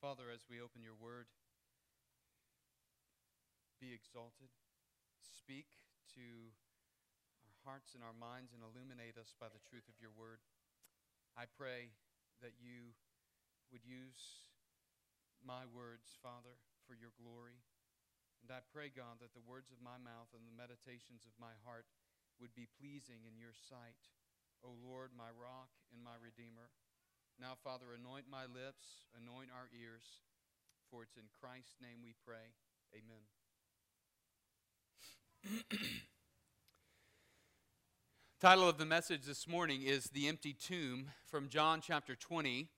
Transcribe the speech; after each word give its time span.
Father, 0.00 0.32
as 0.32 0.48
we 0.48 0.64
open 0.64 0.80
your 0.80 0.96
word, 0.96 1.28
be 3.76 3.92
exalted. 3.92 4.48
Speak 5.20 5.68
to 6.16 6.56
our 7.44 7.52
hearts 7.68 7.92
and 7.92 8.00
our 8.00 8.16
minds 8.16 8.56
and 8.56 8.64
illuminate 8.64 9.20
us 9.20 9.36
by 9.36 9.52
the 9.52 9.60
truth 9.68 9.84
of 9.92 10.00
your 10.00 10.16
word. 10.16 10.40
I 11.36 11.44
pray 11.44 11.92
that 12.40 12.56
you 12.56 12.96
would 13.68 13.84
use 13.84 14.48
my 15.44 15.68
words, 15.68 16.16
Father, 16.24 16.56
for 16.88 16.96
your 16.96 17.12
glory. 17.20 17.60
And 18.40 18.48
I 18.48 18.64
pray, 18.72 18.88
God, 18.88 19.20
that 19.20 19.36
the 19.36 19.44
words 19.44 19.68
of 19.68 19.84
my 19.84 20.00
mouth 20.00 20.32
and 20.32 20.48
the 20.48 20.56
meditations 20.56 21.28
of 21.28 21.36
my 21.36 21.52
heart 21.68 21.84
would 22.40 22.56
be 22.56 22.72
pleasing 22.80 23.28
in 23.28 23.36
your 23.36 23.52
sight, 23.52 24.00
O 24.64 24.72
Lord, 24.80 25.12
my 25.12 25.28
rock 25.28 25.76
and 25.92 26.00
my 26.00 26.16
redeemer. 26.16 26.72
Now, 27.40 27.54
Father, 27.64 27.86
anoint 27.98 28.26
my 28.30 28.42
lips, 28.42 29.06
anoint 29.16 29.48
our 29.50 29.70
ears, 29.80 30.02
for 30.90 31.02
it's 31.02 31.16
in 31.16 31.22
Christ's 31.40 31.76
name 31.80 32.00
we 32.04 32.12
pray. 32.22 32.52
Amen. 32.92 33.22
Title 38.42 38.68
of 38.68 38.76
the 38.76 38.84
message 38.84 39.22
this 39.22 39.48
morning 39.48 39.80
is 39.80 40.10
The 40.10 40.28
Empty 40.28 40.52
Tomb 40.52 41.12
from 41.30 41.48
John 41.48 41.80
chapter 41.80 42.14
20, 42.14 42.68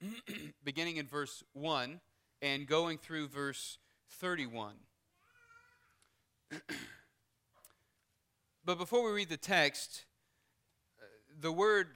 beginning 0.64 0.98
in 0.98 1.08
verse 1.08 1.42
1 1.54 2.00
and 2.42 2.68
going 2.68 2.98
through 2.98 3.26
verse 3.26 3.78
31. 4.20 4.74
but 8.64 8.78
before 8.78 9.04
we 9.04 9.10
read 9.10 9.30
the 9.30 9.36
text, 9.36 10.04
uh, 11.00 11.06
the 11.40 11.50
word 11.50 11.88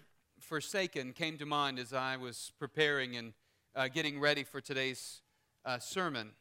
forsaken 0.50 1.12
came 1.12 1.38
to 1.38 1.46
mind 1.46 1.78
as 1.78 1.92
I 1.92 2.16
was 2.16 2.50
preparing 2.59 3.14
and 3.16 3.34
uh, 3.77 3.86
getting 3.86 4.18
ready 4.18 4.42
for 4.42 4.60
today's 4.60 5.20
uh, 5.65 5.79
sermon. 5.79 6.32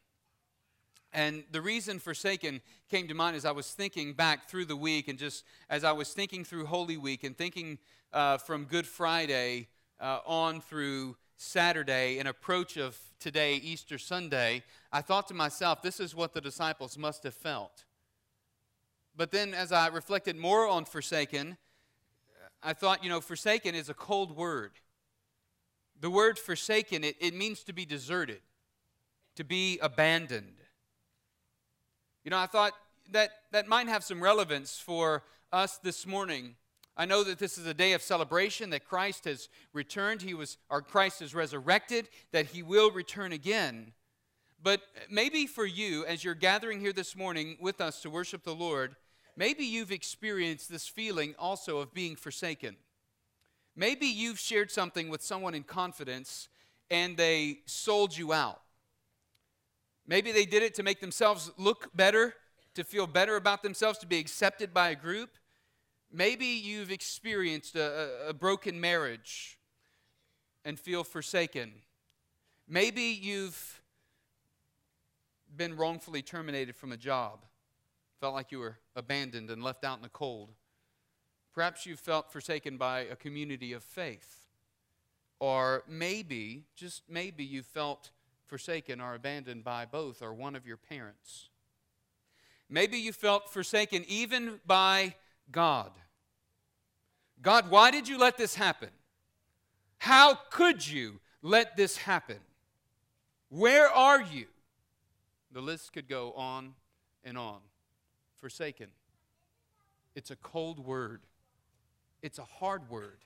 And 1.12 1.44
the 1.52 1.60
reason 1.60 2.00
forsaken 2.00 2.60
came 2.90 3.06
to 3.06 3.14
mind 3.14 3.36
as 3.36 3.44
I 3.44 3.52
was 3.52 3.70
thinking 3.70 4.14
back 4.14 4.48
through 4.48 4.64
the 4.64 4.74
week 4.74 5.06
and 5.06 5.16
just 5.16 5.44
as 5.68 5.84
I 5.84 5.92
was 5.92 6.12
thinking 6.12 6.42
through 6.42 6.66
Holy 6.66 6.96
Week 6.96 7.22
and 7.22 7.38
thinking 7.38 7.78
uh, 8.12 8.38
from 8.38 8.64
Good 8.64 8.84
Friday 8.84 9.68
uh, 10.00 10.18
on 10.26 10.60
through 10.60 11.16
Saturday 11.36 12.18
and 12.18 12.26
approach 12.26 12.76
of 12.76 12.98
today, 13.20 13.54
Easter 13.58 13.96
Sunday, 13.96 14.64
I 14.90 15.02
thought 15.02 15.28
to 15.28 15.34
myself, 15.34 15.82
this 15.82 16.00
is 16.00 16.16
what 16.16 16.34
the 16.34 16.40
disciples 16.40 16.98
must 16.98 17.22
have 17.22 17.34
felt. 17.34 17.84
But 19.16 19.30
then 19.30 19.54
as 19.54 19.70
I 19.70 19.86
reflected 19.86 20.36
more 20.36 20.66
on 20.66 20.84
forsaken, 20.84 21.58
I 22.62 22.72
thought, 22.72 23.02
you 23.02 23.08
know, 23.08 23.20
forsaken 23.20 23.74
is 23.74 23.88
a 23.88 23.94
cold 23.94 24.36
word. 24.36 24.72
The 26.00 26.10
word 26.10 26.38
forsaken, 26.38 27.04
it, 27.04 27.16
it 27.20 27.34
means 27.34 27.62
to 27.64 27.72
be 27.72 27.84
deserted, 27.84 28.40
to 29.36 29.44
be 29.44 29.78
abandoned. 29.80 30.56
You 32.24 32.30
know, 32.30 32.38
I 32.38 32.46
thought 32.46 32.72
that 33.12 33.30
that 33.52 33.66
might 33.66 33.88
have 33.88 34.04
some 34.04 34.22
relevance 34.22 34.78
for 34.78 35.24
us 35.52 35.78
this 35.78 36.06
morning. 36.06 36.56
I 36.96 37.06
know 37.06 37.24
that 37.24 37.38
this 37.38 37.56
is 37.56 37.66
a 37.66 37.74
day 37.74 37.92
of 37.92 38.02
celebration 38.02 38.70
that 38.70 38.84
Christ 38.84 39.24
has 39.24 39.48
returned, 39.72 40.22
he 40.22 40.34
was 40.34 40.58
or 40.68 40.82
Christ 40.82 41.22
is 41.22 41.34
resurrected, 41.34 42.08
that 42.32 42.46
he 42.46 42.62
will 42.62 42.90
return 42.90 43.32
again. 43.32 43.92
But 44.62 44.82
maybe 45.10 45.46
for 45.46 45.64
you 45.64 46.04
as 46.04 46.22
you're 46.22 46.34
gathering 46.34 46.80
here 46.80 46.92
this 46.92 47.16
morning 47.16 47.56
with 47.60 47.80
us 47.80 48.02
to 48.02 48.10
worship 48.10 48.44
the 48.44 48.54
Lord, 48.54 48.96
maybe 49.40 49.64
you've 49.64 49.90
experienced 49.90 50.70
this 50.70 50.86
feeling 50.86 51.34
also 51.38 51.78
of 51.78 51.94
being 51.94 52.14
forsaken. 52.14 52.76
Maybe 53.74 54.04
you've 54.04 54.38
shared 54.38 54.70
something 54.70 55.08
with 55.08 55.22
someone 55.22 55.54
in 55.54 55.62
confidence 55.62 56.50
and 56.90 57.16
they 57.16 57.60
sold 57.64 58.14
you 58.14 58.34
out. 58.34 58.60
Maybe 60.06 60.30
they 60.30 60.44
did 60.44 60.62
it 60.62 60.74
to 60.74 60.82
make 60.82 61.00
themselves 61.00 61.50
look 61.56 61.88
better, 61.96 62.34
to 62.74 62.84
feel 62.84 63.06
better 63.06 63.36
about 63.36 63.62
themselves, 63.62 63.98
to 64.00 64.06
be 64.06 64.18
accepted 64.18 64.74
by 64.74 64.90
a 64.90 64.94
group. 64.94 65.30
Maybe 66.12 66.44
you've 66.44 66.90
experienced 66.90 67.76
a, 67.76 68.28
a 68.28 68.34
broken 68.34 68.78
marriage 68.78 69.58
and 70.66 70.78
feel 70.78 71.02
forsaken. 71.02 71.72
Maybe 72.68 73.18
you've 73.22 73.80
been 75.56 75.78
wrongfully 75.78 76.20
terminated 76.20 76.76
from 76.76 76.92
a 76.92 76.98
job, 76.98 77.46
felt 78.20 78.34
like 78.34 78.52
you 78.52 78.58
were 78.58 78.76
abandoned 78.94 79.50
and 79.50 79.64
left 79.64 79.82
out 79.82 79.96
in 79.96 80.02
the 80.02 80.08
cold. 80.10 80.50
Perhaps 81.54 81.86
you 81.86 81.96
felt 81.96 82.30
forsaken 82.30 82.76
by 82.76 83.00
a 83.00 83.16
community 83.16 83.72
of 83.72 83.82
faith. 83.82 84.46
Or 85.38 85.84
maybe, 85.88 86.64
just 86.76 87.02
maybe, 87.08 87.44
you 87.44 87.62
felt 87.62 88.10
forsaken 88.46 89.00
or 89.00 89.14
abandoned 89.14 89.64
by 89.64 89.86
both 89.86 90.20
or 90.20 90.34
one 90.34 90.54
of 90.54 90.66
your 90.66 90.76
parents. 90.76 91.48
Maybe 92.68 92.98
you 92.98 93.12
felt 93.12 93.50
forsaken 93.50 94.04
even 94.06 94.60
by 94.66 95.14
God. 95.50 95.90
God, 97.40 97.70
why 97.70 97.90
did 97.90 98.06
you 98.06 98.18
let 98.18 98.36
this 98.36 98.54
happen? 98.54 98.90
How 99.98 100.34
could 100.50 100.86
you 100.86 101.20
let 101.42 101.76
this 101.76 101.96
happen? 101.96 102.38
Where 103.48 103.88
are 103.88 104.20
you? 104.20 104.46
The 105.52 105.60
list 105.60 105.92
could 105.92 106.06
go 106.06 106.32
on 106.32 106.74
and 107.24 107.38
on. 107.38 107.60
Forsaken. 108.40 108.88
It's 110.14 110.30
a 110.30 110.36
cold 110.36 110.78
word, 110.84 111.20
it's 112.22 112.38
a 112.38 112.44
hard 112.44 112.90
word, 112.90 113.18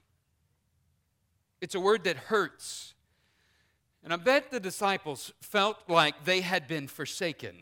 it's 1.61 1.75
a 1.75 1.81
word 1.81 2.05
that 2.05 2.17
hurts. 2.17 2.95
And 4.03 4.13
I 4.13 4.17
bet 4.17 4.51
the 4.51 4.61
disciples 4.61 5.33
felt 5.41 5.79
like 5.89 6.27
they 6.27 6.43
had 6.43 6.69
been 6.69 6.89
forsaken. 6.89 7.55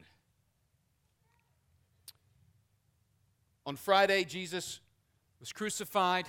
On 3.65 3.77
Friday, 3.77 4.25
Jesus 4.25 4.81
was 5.39 5.53
crucified. 5.53 6.27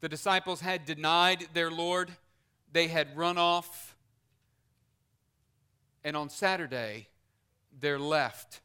The 0.00 0.08
disciples 0.08 0.62
had 0.62 0.86
denied 0.86 1.48
their 1.52 1.70
Lord, 1.70 2.12
they 2.72 2.88
had 2.88 3.14
run 3.14 3.36
off. 3.36 3.94
And 6.02 6.16
on 6.16 6.30
Saturday, 6.30 7.08
they're 7.78 7.98
left 7.98 8.60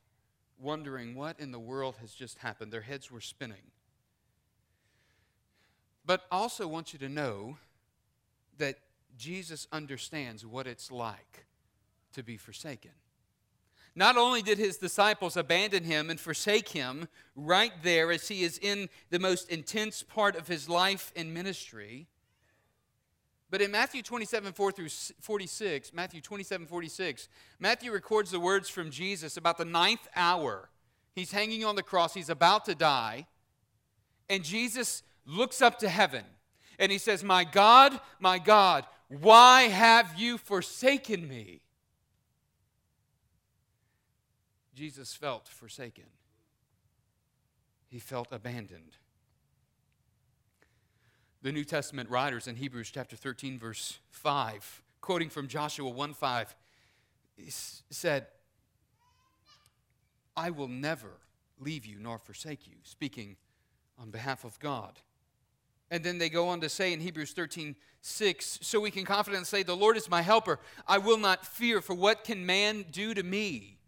wondering 0.62 1.16
what 1.16 1.40
in 1.40 1.52
the 1.52 1.60
world 1.60 1.96
has 2.02 2.14
just 2.14 2.38
happened. 2.40 2.72
Their 2.72 2.82
heads 2.82 3.12
were 3.12 3.22
spinning. 3.22 3.72
But 6.06 6.22
I 6.32 6.38
also 6.38 6.68
want 6.68 6.94
you 6.94 7.00
to 7.00 7.10
know 7.10 7.58
that 8.58 8.76
Jesus 9.18 9.68
understands 9.72 10.46
what 10.46 10.68
it's 10.68 10.92
like 10.92 11.46
to 12.14 12.24
be 12.24 12.38
forsaken. 12.38 12.92
Not 13.94 14.16
only 14.16 14.42
did 14.42 14.58
his 14.58 14.78
disciples 14.78 15.36
abandon 15.36 15.84
him 15.84 16.10
and 16.10 16.20
forsake 16.20 16.70
him 16.70 17.10
right 17.36 17.74
there 17.84 18.12
as 18.12 18.30
he 18.30 18.44
is 18.44 18.58
in 18.58 18.88
the 19.10 19.20
most 19.20 19.50
intense 19.50 20.02
part 20.02 20.36
of 20.36 20.48
his 20.48 20.70
life 20.70 21.12
and 21.16 21.34
ministry, 21.34 22.08
but 23.52 23.62
in 23.62 23.70
Matthew 23.70 24.02
27, 24.02 24.54
4 24.54 24.72
through 24.72 24.88
46, 24.88 25.94
Matthew 25.94 26.22
27, 26.22 26.66
46, 26.66 27.28
Matthew 27.60 27.92
records 27.92 28.32
the 28.32 28.40
words 28.40 28.70
from 28.70 28.90
Jesus 28.90 29.36
about 29.36 29.58
the 29.58 29.66
ninth 29.66 30.08
hour. 30.16 30.70
He's 31.14 31.34
hanging 31.34 31.66
on 31.66 31.76
the 31.76 31.84
cross, 31.84 32.14
he's 32.14 32.30
about 32.30 32.64
to 32.66 32.76
die, 32.76 33.28
and 34.30 34.46
Jesus 34.46 35.04
looks 35.26 35.62
up 35.62 35.80
to 35.80 35.90
heaven 35.90 36.24
and 36.80 36.92
he 36.92 36.98
says, 36.98 37.26
My 37.26 37.44
God, 37.44 38.00
my 38.22 38.40
God, 38.40 38.86
why 39.10 39.64
have 39.64 40.18
you 40.18 40.38
forsaken 40.38 41.28
me? 41.28 41.60
Jesus 44.74 45.14
felt 45.14 45.50
forsaken, 45.50 46.06
he 47.90 48.00
felt 48.00 48.30
abandoned. 48.32 48.96
The 51.44 51.52
New 51.52 51.64
Testament 51.64 52.08
writers 52.12 52.48
in 52.48 52.56
Hebrews 52.56 52.92
chapter 52.92 53.16
13, 53.16 53.58
verse 53.58 53.98
5, 54.12 54.84
quoting 55.02 55.30
from 55.30 55.48
Joshua 55.48 55.90
1 55.90 56.14
5, 56.14 56.56
said, 57.90 58.28
I 60.38 60.52
will 60.52 60.68
never 60.68 61.10
leave 61.60 61.84
you 61.84 61.98
nor 62.00 62.20
forsake 62.20 62.68
you, 62.68 62.76
speaking 62.84 63.38
on 64.00 64.12
behalf 64.12 64.44
of 64.44 64.60
God. 64.60 65.00
And 65.90 66.04
then 66.04 66.20
they 66.20 66.30
go 66.30 66.48
on 66.48 66.62
to 66.62 66.70
say 66.70 66.94
in 66.94 67.00
Hebrews 67.00 67.32
13, 67.32 67.76
6, 68.02 68.60
so 68.62 68.80
we 68.80 68.92
can 68.92 69.04
confidently 69.04 69.46
say, 69.46 69.64
The 69.64 69.76
Lord 69.76 69.98
is 69.98 70.10
my 70.12 70.22
helper. 70.22 70.60
I 70.88 71.00
will 71.00 71.18
not 71.18 71.44
fear, 71.44 71.82
for 71.82 71.96
what 71.96 72.24
can 72.24 72.46
man 72.46 72.86
do 72.92 73.16
to 73.16 73.24
me? 73.24 73.80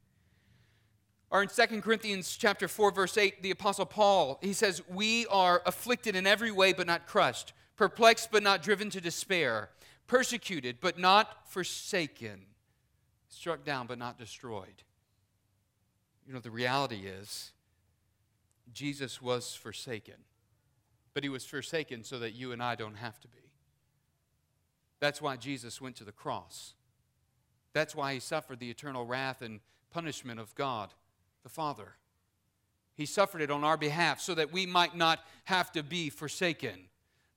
Or 1.33 1.43
in 1.43 1.49
2 1.49 1.81
Corinthians 1.81 2.37
chapter 2.37 2.69
4, 2.69 2.91
verse 2.91 3.17
8, 3.17 3.43
the 3.43 3.51
Apostle 3.51 3.85
Paul, 3.85 4.39
he 4.41 4.53
says, 4.53 4.81
We 4.87 5.25
are 5.27 5.61
afflicted 5.65 6.15
in 6.15 6.25
every 6.25 6.51
way, 6.51 6.71
but 6.71 6.87
not 6.87 7.05
crushed, 7.05 7.51
perplexed, 7.75 8.31
but 8.31 8.41
not 8.41 8.63
driven 8.63 8.89
to 8.91 9.01
despair, 9.01 9.69
persecuted, 10.07 10.77
but 10.79 10.97
not 10.97 11.49
forsaken, 11.49 12.45
struck 13.27 13.65
down, 13.65 13.87
but 13.87 13.97
not 13.97 14.17
destroyed. 14.17 14.83
You 16.25 16.33
know, 16.33 16.39
the 16.39 16.51
reality 16.51 17.07
is, 17.07 17.51
Jesus 18.71 19.21
was 19.21 19.53
forsaken 19.53 20.15
but 21.13 21.23
he 21.23 21.29
was 21.29 21.45
forsaken 21.45 22.03
so 22.03 22.19
that 22.19 22.33
you 22.33 22.51
and 22.51 22.61
I 22.61 22.75
don't 22.75 22.95
have 22.95 23.19
to 23.21 23.27
be. 23.27 23.37
That's 24.99 25.21
why 25.21 25.35
Jesus 25.35 25.81
went 25.81 25.95
to 25.97 26.03
the 26.03 26.11
cross. 26.11 26.73
That's 27.73 27.95
why 27.95 28.13
he 28.13 28.19
suffered 28.19 28.59
the 28.59 28.69
eternal 28.69 29.05
wrath 29.05 29.41
and 29.41 29.59
punishment 29.91 30.39
of 30.39 30.55
God 30.55 30.93
the 31.43 31.49
Father. 31.49 31.95
He 32.95 33.05
suffered 33.05 33.41
it 33.41 33.51
on 33.51 33.63
our 33.63 33.77
behalf 33.77 34.19
so 34.19 34.35
that 34.35 34.51
we 34.51 34.65
might 34.65 34.95
not 34.95 35.19
have 35.45 35.71
to 35.73 35.83
be 35.83 36.09
forsaken, 36.09 36.87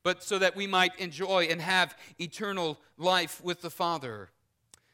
but 0.02 0.22
so 0.22 0.38
that 0.38 0.54
we 0.54 0.66
might 0.66 0.98
enjoy 0.98 1.44
and 1.44 1.60
have 1.60 1.96
eternal 2.18 2.78
life 2.96 3.42
with 3.42 3.62
the 3.62 3.70
Father. 3.70 4.30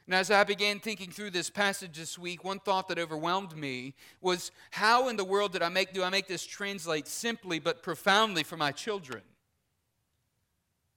And 0.06 0.14
as 0.14 0.30
I 0.30 0.44
began 0.44 0.80
thinking 0.80 1.10
through 1.10 1.30
this 1.30 1.48
passage 1.48 1.96
this 1.96 2.18
week, 2.18 2.44
one 2.44 2.58
thought 2.58 2.88
that 2.88 2.98
overwhelmed 2.98 3.56
me 3.56 3.94
was 4.20 4.50
how 4.70 5.08
in 5.08 5.16
the 5.16 5.24
world 5.24 5.52
did 5.52 5.62
I 5.62 5.68
make 5.68 5.92
do 5.92 6.02
I 6.02 6.10
make 6.10 6.26
this 6.26 6.44
translate 6.44 7.06
simply 7.06 7.58
but 7.58 7.82
profoundly 7.82 8.42
for 8.42 8.56
my 8.56 8.72
children? 8.72 9.22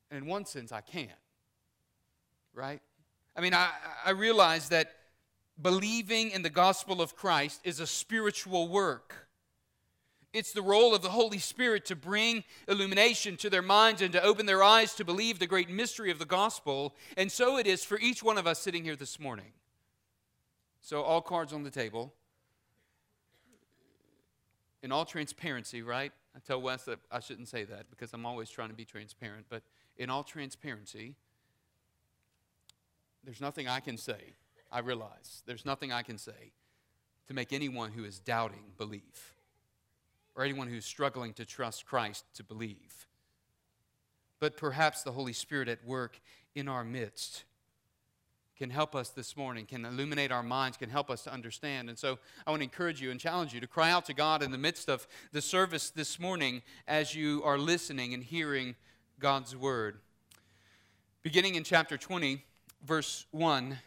And 0.09 0.23
in 0.23 0.29
one 0.29 0.45
sense 0.45 0.71
I 0.71 0.81
can't. 0.81 1.09
Right? 2.53 2.81
I 3.35 3.41
mean, 3.41 3.53
I, 3.53 3.69
I 4.05 4.11
realize 4.11 4.69
that 4.69 4.93
believing 5.61 6.31
in 6.31 6.41
the 6.41 6.49
gospel 6.49 7.01
of 7.01 7.15
Christ 7.15 7.61
is 7.63 7.79
a 7.79 7.87
spiritual 7.87 8.67
work. 8.67 9.27
It's 10.33 10.51
the 10.51 10.61
role 10.61 10.93
of 10.93 11.01
the 11.01 11.11
Holy 11.11 11.37
Spirit 11.39 11.85
to 11.85 11.95
bring 11.95 12.43
illumination 12.67 13.37
to 13.37 13.49
their 13.49 13.61
minds 13.61 14.01
and 14.01 14.11
to 14.11 14.21
open 14.21 14.45
their 14.45 14.61
eyes 14.61 14.93
to 14.95 15.05
believe 15.05 15.39
the 15.39 15.47
great 15.47 15.69
mystery 15.69 16.11
of 16.11 16.19
the 16.19 16.25
gospel. 16.25 16.93
And 17.15 17.31
so 17.31 17.57
it 17.57 17.65
is 17.65 17.85
for 17.85 17.97
each 17.99 18.21
one 18.21 18.37
of 18.37 18.45
us 18.45 18.59
sitting 18.59 18.83
here 18.83 18.97
this 18.97 19.17
morning. 19.17 19.53
So, 20.81 21.01
all 21.03 21.21
cards 21.21 21.53
on 21.53 21.63
the 21.63 21.71
table. 21.71 22.13
In 24.83 24.91
all 24.91 25.05
transparency, 25.05 25.81
right? 25.81 26.11
I 26.35 26.39
tell 26.39 26.61
Wes 26.61 26.83
that 26.83 26.99
I 27.09 27.21
shouldn't 27.21 27.47
say 27.47 27.63
that 27.63 27.89
because 27.89 28.13
I'm 28.13 28.25
always 28.25 28.49
trying 28.49 28.69
to 28.69 28.75
be 28.75 28.85
transparent. 28.85 29.45
But 29.49 29.63
in 29.95 30.09
all 30.09 30.23
transparency, 30.23 31.15
there's 33.23 33.39
nothing 33.39 33.69
I 33.69 33.79
can 33.79 33.97
say, 33.97 34.35
I 34.75 34.79
realize. 34.79 35.41
There's 35.45 35.65
nothing 35.65 35.93
I 35.93 36.01
can 36.01 36.17
say 36.17 36.51
to 37.29 37.33
make 37.33 37.53
anyone 37.53 37.93
who 37.93 38.03
is 38.03 38.19
doubting 38.19 38.73
believe 38.77 39.33
or 40.35 40.43
anyone 40.43 40.67
who's 40.67 40.83
struggling 40.83 41.31
to 41.35 41.45
trust 41.45 41.85
Christ 41.85 42.25
to 42.33 42.43
believe. 42.43 43.07
But 44.41 44.57
perhaps 44.57 45.01
the 45.01 45.13
Holy 45.13 45.31
Spirit 45.31 45.69
at 45.69 45.85
work 45.85 46.19
in 46.55 46.67
our 46.67 46.83
midst 46.83 47.45
can 48.57 48.69
help 48.69 48.95
us 48.95 49.07
this 49.11 49.37
morning, 49.37 49.65
can 49.65 49.85
illuminate 49.85 50.29
our 50.29 50.43
minds, 50.43 50.75
can 50.75 50.89
help 50.89 51.09
us 51.09 51.23
to 51.23 51.31
understand. 51.31 51.87
And 51.87 51.97
so 51.97 52.19
I 52.45 52.49
want 52.49 52.59
to 52.59 52.65
encourage 52.65 53.01
you 53.01 53.11
and 53.11 53.19
challenge 53.19 53.53
you 53.53 53.61
to 53.61 53.67
cry 53.67 53.91
out 53.91 54.03
to 54.07 54.13
God 54.13 54.43
in 54.43 54.51
the 54.51 54.57
midst 54.57 54.89
of 54.89 55.07
the 55.31 55.41
service 55.41 55.89
this 55.89 56.19
morning 56.19 56.61
as 56.85 57.15
you 57.15 57.41
are 57.45 57.57
listening 57.57 58.13
and 58.13 58.21
hearing 58.21 58.75
God's 59.19 59.55
word. 59.55 59.99
Beginning 61.23 61.55
in 61.55 61.63
chapter 61.63 61.97
20, 61.97 62.43
verse 62.83 63.25
1, 63.31 63.77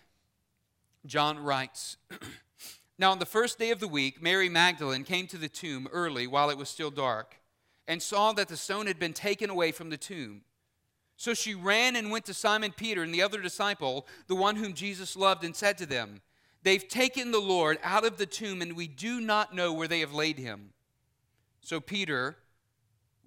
John 1.09 1.39
writes, 1.39 1.97
Now, 2.99 3.13
on 3.13 3.19
the 3.19 3.27
first 3.27 3.59
day 3.59 3.71
of 3.71 3.81
the 3.81 3.89
week, 3.89 4.21
Mary 4.21 4.49
Magdalene 4.49 5.05
came 5.05 5.27
to 5.29 5.39
the 5.39 5.49
tomb 5.49 5.89
early 5.93 6.27
while 6.27 6.51
it 6.51 6.59
was 6.59 6.69
still 6.69 6.91
dark 6.91 7.37
and 7.87 8.03
saw 8.03 8.33
that 8.33 8.49
the 8.49 8.57
stone 8.57 8.87
had 8.87 8.99
been 8.99 9.13
taken 9.13 9.51
away 9.51 9.73
from 9.73 9.89
the 9.89 9.97
tomb. 9.97 10.43
So 11.17 11.33
she 11.33 11.55
ran 11.55 11.97
and 11.97 12.11
went 12.11 12.27
to 12.27 12.35
Simon 12.35 12.73
Peter 12.73 13.03
and 13.03 13.15
the 13.15 13.23
other 13.23 13.41
disciple, 13.41 14.07
the 14.27 14.37
one 14.37 14.57
whom 14.57 14.75
Jesus 14.75 15.17
loved, 15.17 15.43
and 15.43 15.57
said 15.57 15.79
to 15.79 15.87
them, 15.87 16.21
They've 16.63 16.87
taken 16.87 17.31
the 17.31 17.41
Lord 17.41 17.79
out 17.83 18.05
of 18.05 18.19
the 18.19 18.27
tomb, 18.27 18.61
and 18.61 18.77
we 18.77 18.89
do 18.89 19.21
not 19.21 19.55
know 19.55 19.73
where 19.73 19.89
they 19.89 20.01
have 20.01 20.13
laid 20.13 20.39
him. 20.39 20.71
So 21.61 21.81
Peter 21.81 22.37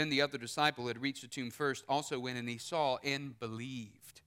Then 0.00 0.08
the 0.08 0.22
other 0.22 0.38
disciple 0.38 0.86
had 0.86 1.02
reached 1.02 1.20
the 1.20 1.28
tomb 1.28 1.50
first 1.50 1.84
also 1.86 2.18
went 2.18 2.38
and 2.38 2.48
he 2.48 2.56
saw 2.56 2.96
and 3.04 3.38
believed. 3.38 4.22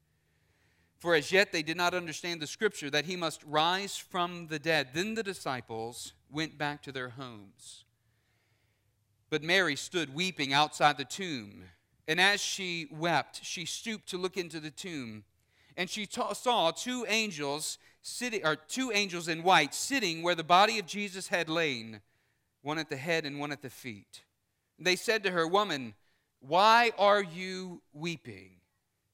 For 1.00 1.16
as 1.16 1.32
yet 1.32 1.52
they 1.52 1.64
did 1.64 1.78
not 1.78 1.96
understand 1.96 2.40
the 2.40 2.46
scripture 2.46 2.92
that 2.92 3.06
he 3.06 3.16
must 3.16 3.44
rise 3.44 3.98
from 3.98 4.46
the 4.50 4.60
dead. 4.60 4.90
Then 4.94 5.16
the 5.16 5.24
disciples 5.24 6.14
went 6.30 6.60
back 6.60 6.84
to 6.84 6.92
their 6.92 7.10
homes. 7.10 7.86
But 9.32 9.42
Mary 9.42 9.76
stood 9.76 10.14
weeping 10.14 10.54
outside 10.54 11.00
the 11.00 11.06
tomb. 11.06 11.64
And 12.08 12.22
as 12.22 12.40
she 12.40 12.88
wept, 12.92 13.44
she 13.44 13.66
stooped 13.66 14.08
to 14.10 14.20
look 14.20 14.38
into 14.38 14.60
the 14.60 14.70
tomb. 14.70 15.24
And 15.76 15.90
she 15.90 16.08
saw 16.08 16.70
two 16.70 17.04
angels 17.10 17.80
sitting, 18.04 18.46
or 18.46 18.58
two 18.58 18.92
angels 18.94 19.28
in 19.28 19.42
white 19.42 19.74
sitting 19.74 20.22
where 20.22 20.36
the 20.36 20.44
body 20.44 20.78
of 20.78 20.86
Jesus 20.86 21.30
had 21.30 21.50
lain, 21.50 22.02
one 22.62 22.78
at 22.78 22.90
the 22.90 22.96
head 22.96 23.26
and 23.26 23.40
one 23.40 23.52
at 23.52 23.64
the 23.64 23.72
feet. 23.72 24.22
They 24.80 24.96
said 24.96 25.24
to 25.24 25.32
her, 25.32 25.48
Woman, 25.48 25.94
why 26.40 26.92
are 26.98 27.24
you 27.24 27.82
weeping? 27.94 28.58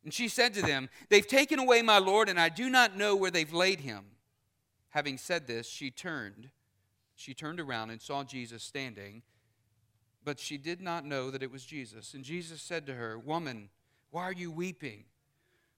And 0.03 0.13
she 0.13 0.27
said 0.27 0.53
to 0.55 0.61
them, 0.61 0.89
They've 1.09 1.27
taken 1.27 1.59
away 1.59 1.81
my 1.81 1.99
Lord, 1.99 2.29
and 2.29 2.39
I 2.39 2.49
do 2.49 2.69
not 2.69 2.97
know 2.97 3.15
where 3.15 3.31
they've 3.31 3.53
laid 3.53 3.81
him. 3.81 4.05
Having 4.89 5.17
said 5.19 5.45
this, 5.45 5.67
she 5.67 5.91
turned. 5.91 6.49
She 7.15 7.33
turned 7.33 7.59
around 7.59 7.89
and 7.89 8.01
saw 8.01 8.23
Jesus 8.23 8.63
standing, 8.63 9.23
but 10.23 10.39
she 10.39 10.57
did 10.57 10.81
not 10.81 11.05
know 11.05 11.29
that 11.29 11.43
it 11.43 11.51
was 11.51 11.65
Jesus. 11.65 12.13
And 12.13 12.23
Jesus 12.23 12.61
said 12.61 12.85
to 12.87 12.93
her, 12.93 13.19
Woman, 13.19 13.69
why 14.09 14.23
are 14.23 14.33
you 14.33 14.51
weeping? 14.51 15.03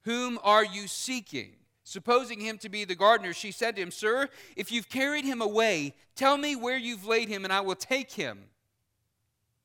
Whom 0.04 0.40
are 0.44 0.64
you 0.64 0.88
seeking? 0.88 1.54
Supposing 1.84 2.40
him 2.40 2.60
to 2.60 2.70
be 2.70 2.86
the 2.86 2.96
gardener, 2.96 3.34
she 3.34 3.52
said 3.52 3.76
to 3.76 3.82
him, 3.82 3.92
Sir, 3.92 4.30
if 4.56 4.72
you've 4.72 4.88
carried 4.88 5.26
him 5.26 5.42
away, 5.42 5.96
tell 6.16 6.38
me 6.38 6.56
where 6.56 6.78
you've 6.78 7.08
laid 7.08 7.28
him, 7.28 7.44
and 7.44 7.52
I 7.52 7.62
will 7.62 7.76
take 7.76 8.12
him. 8.12 8.44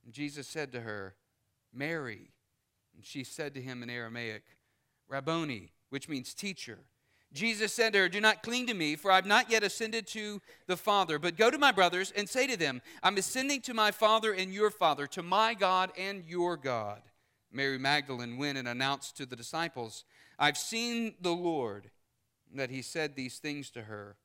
And 0.06 0.14
Jesus 0.14 0.46
said 0.46 0.72
to 0.72 0.80
her, 0.80 1.16
Mary. 1.74 2.30
And 2.94 3.04
she 3.04 3.24
said 3.24 3.52
to 3.54 3.60
him 3.60 3.82
in 3.82 3.90
Aramaic, 3.90 4.44
Rabboni, 5.08 5.72
which 5.90 6.08
means 6.08 6.32
teacher. 6.32 6.78
Jesus 7.32 7.72
said 7.72 7.92
to 7.92 7.98
her, 7.98 8.08
Do 8.08 8.20
not 8.20 8.42
cling 8.42 8.68
to 8.68 8.74
me, 8.74 8.96
for 8.96 9.10
I've 9.10 9.26
not 9.26 9.50
yet 9.50 9.64
ascended 9.64 10.06
to 10.08 10.40
the 10.68 10.76
Father, 10.76 11.18
but 11.18 11.36
go 11.36 11.50
to 11.50 11.58
my 11.58 11.72
brothers 11.72 12.12
and 12.16 12.28
say 12.28 12.46
to 12.46 12.56
them, 12.56 12.80
I'm 13.02 13.18
ascending 13.18 13.62
to 13.62 13.74
my 13.74 13.90
Father 13.90 14.32
and 14.32 14.54
your 14.54 14.70
Father, 14.70 15.06
to 15.08 15.22
my 15.22 15.54
God 15.54 15.90
and 15.98 16.24
your 16.24 16.56
God. 16.56 17.02
Mary 17.52 17.78
Magdalene 17.78 18.38
went 18.38 18.58
and 18.58 18.68
announced 18.68 19.16
to 19.16 19.26
the 19.26 19.36
disciples, 19.36 20.04
I've 20.38 20.56
seen 20.56 21.14
the 21.20 21.34
Lord, 21.34 21.90
that 22.54 22.70
he 22.70 22.80
said 22.80 23.16
these 23.16 23.38
things 23.38 23.70
to 23.70 23.82
her. 23.82 24.16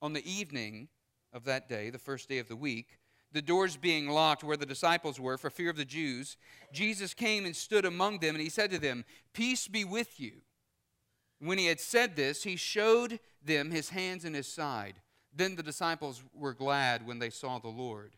On 0.00 0.14
the 0.14 0.28
evening 0.28 0.88
of 1.32 1.44
that 1.44 1.68
day, 1.68 1.90
the 1.90 1.98
first 1.98 2.28
day 2.28 2.38
of 2.38 2.48
the 2.48 2.56
week, 2.56 2.98
the 3.32 3.42
doors 3.42 3.76
being 3.76 4.08
locked 4.08 4.42
where 4.42 4.56
the 4.56 4.66
disciples 4.66 5.20
were 5.20 5.36
for 5.36 5.50
fear 5.50 5.70
of 5.70 5.76
the 5.76 5.84
Jews, 5.84 6.36
Jesus 6.72 7.12
came 7.14 7.44
and 7.44 7.54
stood 7.54 7.84
among 7.84 8.18
them, 8.18 8.34
and 8.34 8.42
he 8.42 8.48
said 8.48 8.70
to 8.70 8.78
them, 8.78 9.04
Peace 9.34 9.68
be 9.68 9.84
with 9.84 10.18
you. 10.18 10.32
When 11.40 11.58
he 11.58 11.66
had 11.66 11.80
said 11.80 12.16
this, 12.16 12.42
he 12.42 12.56
showed 12.56 13.20
them 13.44 13.70
his 13.70 13.90
hands 13.90 14.24
and 14.24 14.34
his 14.34 14.48
side. 14.48 14.94
Then 15.34 15.56
the 15.56 15.62
disciples 15.62 16.22
were 16.34 16.54
glad 16.54 17.06
when 17.06 17.18
they 17.18 17.30
saw 17.30 17.58
the 17.58 17.68
Lord. 17.68 18.16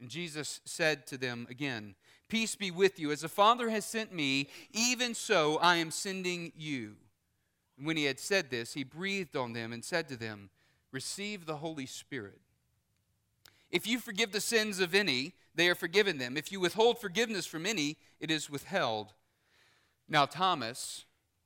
And 0.00 0.08
Jesus 0.08 0.60
said 0.64 1.06
to 1.08 1.18
them 1.18 1.46
again, 1.50 1.94
Peace 2.28 2.54
be 2.54 2.70
with 2.70 2.98
you. 2.98 3.10
As 3.10 3.22
the 3.22 3.28
Father 3.28 3.70
has 3.70 3.84
sent 3.84 4.12
me, 4.12 4.48
even 4.72 5.14
so 5.14 5.58
I 5.58 5.76
am 5.76 5.90
sending 5.90 6.52
you. 6.56 6.96
When 7.76 7.96
he 7.96 8.04
had 8.04 8.20
said 8.20 8.50
this, 8.50 8.74
he 8.74 8.84
breathed 8.84 9.36
on 9.36 9.52
them 9.52 9.72
and 9.72 9.84
said 9.84 10.08
to 10.08 10.16
them, 10.16 10.50
Receive 10.92 11.46
the 11.46 11.56
Holy 11.56 11.86
Spirit. 11.86 12.40
If 13.70 13.86
you 13.86 13.98
forgive 13.98 14.32
the 14.32 14.40
sins 14.40 14.80
of 14.80 14.94
any, 14.94 15.34
they 15.54 15.68
are 15.68 15.74
forgiven 15.74 16.18
them. 16.18 16.36
If 16.36 16.50
you 16.50 16.60
withhold 16.60 17.00
forgiveness 17.00 17.46
from 17.46 17.66
any, 17.66 17.98
it 18.20 18.30
is 18.30 18.48
withheld. 18.48 19.12
Now, 20.08 20.24
Thomas, 20.24 21.04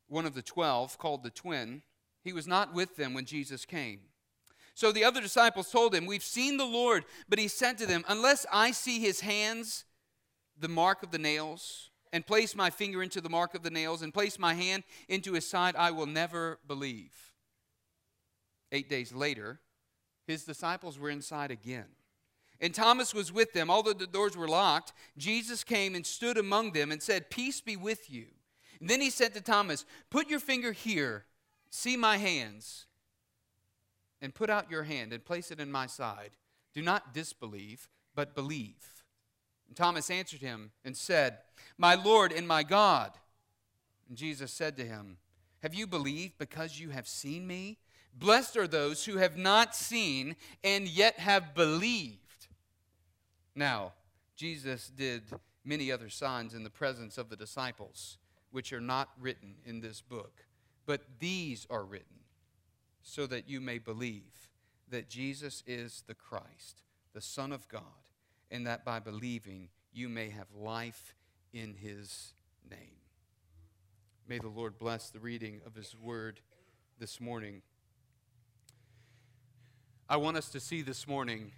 one 0.09 0.27
of 0.27 0.35
the 0.35 0.43
twelve, 0.43 0.99
called 0.99 1.25
the 1.25 1.31
twin, 1.31 1.83
he 2.23 2.33
was 2.33 2.47
not 2.47 2.73
with 2.73 2.97
them 2.97 3.15
when 3.15 3.25
Jesus 3.25 3.65
came. 3.65 4.01
So 4.75 4.93
the 4.93 5.05
other 5.05 5.21
disciples 5.21 5.71
told 5.71 5.95
him, 5.95 6.07
We've 6.07 6.23
seen 6.23 6.57
the 6.57 6.65
Lord. 6.65 7.05
But 7.29 7.39
he 7.39 7.49
said 7.49 7.77
to 7.79 7.87
them, 7.87 8.05
Unless 8.09 8.47
I 8.53 8.71
see 8.71 9.01
his 9.01 9.21
hands, 9.21 9.85
the 10.59 10.69
mark 10.69 11.03
of 11.03 11.11
the 11.11 11.19
nails, 11.19 11.91
and 12.13 12.27
place 12.27 12.55
my 12.55 12.71
finger 12.71 13.03
into 13.03 13.21
the 13.21 13.29
mark 13.29 13.55
of 13.55 13.63
the 13.63 13.71
nails, 13.71 14.03
and 14.03 14.15
place 14.15 14.39
my 14.39 14.55
hand 14.55 14.85
into 15.09 15.33
his 15.33 15.49
side, 15.49 15.75
I 15.77 15.91
will 15.91 16.07
never 16.07 16.61
believe. 16.67 17.13
Eight 18.71 18.89
days 18.89 19.13
later, 19.13 19.61
his 20.27 20.45
disciples 20.45 20.99
were 20.99 21.11
inside 21.11 21.51
again 21.51 21.87
and 22.63 22.73
Thomas 22.73 23.13
was 23.13 23.33
with 23.33 23.53
them. 23.53 23.69
Although 23.69 23.93
the 23.93 24.07
doors 24.07 24.37
were 24.37 24.47
locked, 24.47 24.93
Jesus 25.19 25.65
came 25.65 25.97
and 25.97 26.07
stood 26.07 26.39
among 26.39 26.73
them 26.73 26.93
and 26.93 27.03
said, 27.03 27.29
Peace 27.29 27.61
be 27.61 27.77
with 27.77 28.09
you. 28.09 28.27
And 28.81 28.89
then 28.89 29.01
he 29.01 29.11
said 29.11 29.35
to 29.35 29.41
Thomas, 29.41 29.85
Put 30.11 30.31
your 30.31 30.39
finger 30.39 30.71
here, 30.71 31.25
see 31.71 31.97
my 31.97 32.19
hands, 32.19 32.87
and 34.21 34.33
put 34.33 34.49
out 34.49 34.71
your 34.71 34.85
hand 34.85 35.13
and 35.13 35.25
place 35.25 35.51
it 35.51 35.59
in 35.59 35.73
my 35.73 35.87
side. 35.87 36.31
Do 36.73 36.83
not 36.83 37.13
disbelieve, 37.13 37.89
but 38.15 38.37
believe. 38.37 39.05
And 39.67 39.77
Thomas 39.77 40.09
answered 40.09 40.41
him 40.41 40.71
and 40.85 40.97
said, 40.97 41.39
My 41.77 41.97
Lord 41.97 42.31
and 42.31 42.47
my 42.47 42.63
God. 42.63 43.11
And 44.09 44.17
Jesus 44.17 44.53
said 44.53 44.77
to 44.77 44.85
him, 44.85 45.17
Have 45.63 45.75
you 45.75 45.89
believed 45.89 46.39
because 46.39 46.79
you 46.79 46.91
have 46.91 47.09
seen 47.09 47.45
me? 47.45 47.79
Blessed 48.15 48.57
are 48.57 48.69
those 48.69 49.05
who 49.05 49.17
have 49.17 49.37
not 49.37 49.75
seen 49.75 50.37
and 50.63 50.87
yet 50.87 51.19
have 51.19 51.55
believed. 51.57 52.22
Now, 53.55 53.93
Jesus 54.37 54.89
did 54.89 55.23
many 55.65 55.93
other 55.93 56.09
signs 56.09 56.55
in 56.55 56.65
the 56.65 56.71
presence 56.71 57.19
of 57.19 57.29
the 57.29 57.37
disciples, 57.37 58.19
which 58.51 58.73
are 58.73 58.81
not 58.81 59.11
written 59.21 59.55
in 59.65 59.81
this 59.81 60.01
book. 60.01 60.45
But 60.87 61.03
these 61.21 61.67
are 61.71 61.85
written 61.85 62.21
so 63.03 63.27
that 63.27 63.49
you 63.49 63.61
may 63.61 63.79
believe 63.79 64.49
that 64.89 65.09
Jesus 65.09 65.63
is 65.67 66.03
the 66.07 66.15
Christ, 66.15 66.83
the 67.15 67.21
Son 67.21 67.53
of 67.53 67.69
God, 67.69 67.83
and 68.51 68.67
that 68.67 68.85
by 68.85 68.99
believing 68.99 69.69
you 69.93 70.09
may 70.09 70.31
have 70.31 70.49
life 70.55 71.15
in 71.53 71.75
his 71.75 72.35
name. 72.71 72.97
May 74.29 74.39
the 74.39 74.49
Lord 74.49 74.79
bless 74.79 75.11
the 75.11 75.19
reading 75.19 75.61
of 75.67 75.75
his 75.75 75.97
word 75.97 76.41
this 76.99 77.21
morning. 77.21 77.63
I 80.09 80.17
want 80.17 80.37
us 80.37 80.49
to 80.51 80.61
see 80.61 80.83
this 80.83 81.07
morning 81.07 81.53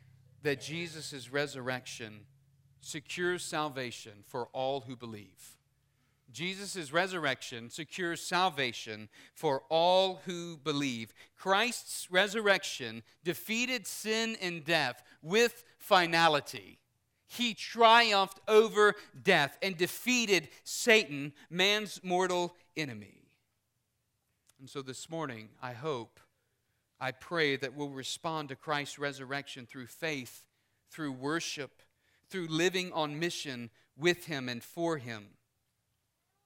that 0.44 0.60
Jesus' 0.60 1.32
resurrection 1.32 2.20
secures 2.80 3.42
salvation 3.42 4.12
for 4.26 4.48
all 4.52 4.80
who 4.80 4.94
believe. 4.94 5.56
Jesus' 6.30 6.92
resurrection 6.92 7.70
secures 7.70 8.20
salvation 8.20 9.08
for 9.34 9.62
all 9.70 10.20
who 10.26 10.58
believe. 10.58 11.14
Christ's 11.36 12.10
resurrection 12.10 13.02
defeated 13.24 13.86
sin 13.86 14.36
and 14.42 14.64
death 14.64 15.02
with 15.22 15.64
finality. 15.78 16.78
He 17.26 17.54
triumphed 17.54 18.40
over 18.46 18.94
death 19.22 19.56
and 19.62 19.76
defeated 19.76 20.48
Satan, 20.62 21.32
man's 21.48 22.00
mortal 22.02 22.54
enemy. 22.76 23.22
And 24.60 24.68
so 24.68 24.82
this 24.82 25.08
morning, 25.08 25.48
I 25.62 25.72
hope, 25.72 26.20
I 27.04 27.12
pray 27.12 27.56
that 27.56 27.74
we'll 27.74 27.90
respond 27.90 28.48
to 28.48 28.56
Christ's 28.56 28.98
resurrection 28.98 29.66
through 29.66 29.88
faith, 29.88 30.42
through 30.90 31.12
worship, 31.12 31.82
through 32.30 32.46
living 32.48 32.90
on 32.94 33.18
mission 33.18 33.68
with 33.94 34.24
Him 34.24 34.48
and 34.48 34.64
for 34.64 34.96
Him. 34.96 35.26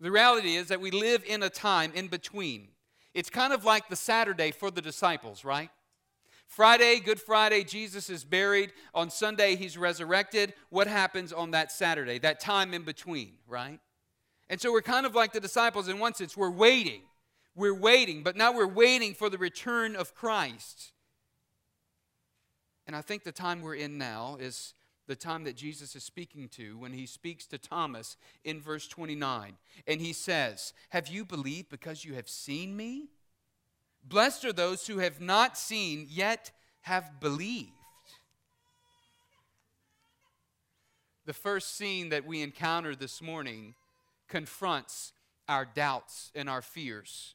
The 0.01 0.11
reality 0.11 0.57
is 0.57 0.67
that 0.67 0.81
we 0.81 0.91
live 0.91 1.23
in 1.25 1.45
a 1.45 1.49
time 1.49 1.93
in 1.95 2.09
between. 2.09 2.71
It's 3.15 3.31
kind 3.31 3.53
of 3.53 3.65
like 3.65 3.89
the 3.89 3.95
Saturday 3.95 4.51
for 4.51 4.73
the 4.73 4.83
disciples, 4.83 5.45
right? 5.45 5.71
Friday, 6.49 6.99
Good 6.99 7.21
Friday, 7.21 7.63
Jesus 7.63 8.11
is 8.11 8.25
buried. 8.25 8.73
On 8.95 9.11
Sunday, 9.11 9.55
he's 9.55 9.79
resurrected. 9.79 10.55
What 10.71 10.89
happens 10.89 11.33
on 11.33 11.53
that 11.53 11.71
Saturday? 11.71 12.19
That 12.19 12.41
time 12.41 12.75
in 12.75 12.83
between, 12.83 13.35
right? 13.47 13.79
And 14.51 14.61
so 14.61 14.73
we're 14.73 14.83
kind 14.83 15.07
of 15.07 15.15
like 15.15 15.33
the 15.33 15.39
disciples 15.39 15.87
in 15.87 16.01
one 16.01 16.15
sense. 16.15 16.37
We're 16.37 16.51
waiting. 16.51 17.03
We're 17.59 17.75
waiting, 17.75 18.23
but 18.23 18.37
now 18.37 18.53
we're 18.53 18.69
waiting 18.69 19.15
for 19.15 19.29
the 19.29 19.37
return 19.37 19.97
of 19.97 20.15
Christ. 20.15 20.93
And 22.87 22.95
I 22.95 23.01
think 23.01 23.25
the 23.25 23.33
time 23.33 23.63
we're 23.63 23.75
in 23.75 23.99
now 23.99 24.37
is 24.39 24.75
the 25.09 25.17
time 25.17 25.43
that 25.43 25.57
Jesus 25.57 25.97
is 25.97 26.05
speaking 26.05 26.49
to 26.51 26.79
when 26.79 26.93
he 26.93 27.05
speaks 27.05 27.49
to 27.49 27.59
Thomas 27.59 28.17
in 28.45 28.61
verse 28.61 28.87
29. 28.87 29.57
And 29.89 30.01
he 30.01 30.13
says, 30.13 30.73
Have 30.91 31.09
you 31.09 31.25
believed 31.25 31.69
because 31.69 32.05
you 32.05 32.15
have 32.15 32.29
seen 32.29 32.77
me? 32.77 33.09
Blessed 34.05 34.45
are 34.45 34.53
those 34.53 34.87
who 34.87 34.99
have 34.99 35.21
not 35.21 35.59
seen, 35.59 36.07
yet 36.09 36.53
have 36.83 37.19
believed. 37.19 37.73
The 41.27 41.33
first 41.33 41.77
scene 41.77 42.11
that 42.11 42.25
we 42.25 42.41
encounter 42.41 42.95
this 42.95 43.21
morning 43.21 43.75
confronts 44.29 45.13
our 45.49 45.65
doubts 45.65 46.31
and 46.37 46.49
our 46.49 46.63
fears. 46.63 47.35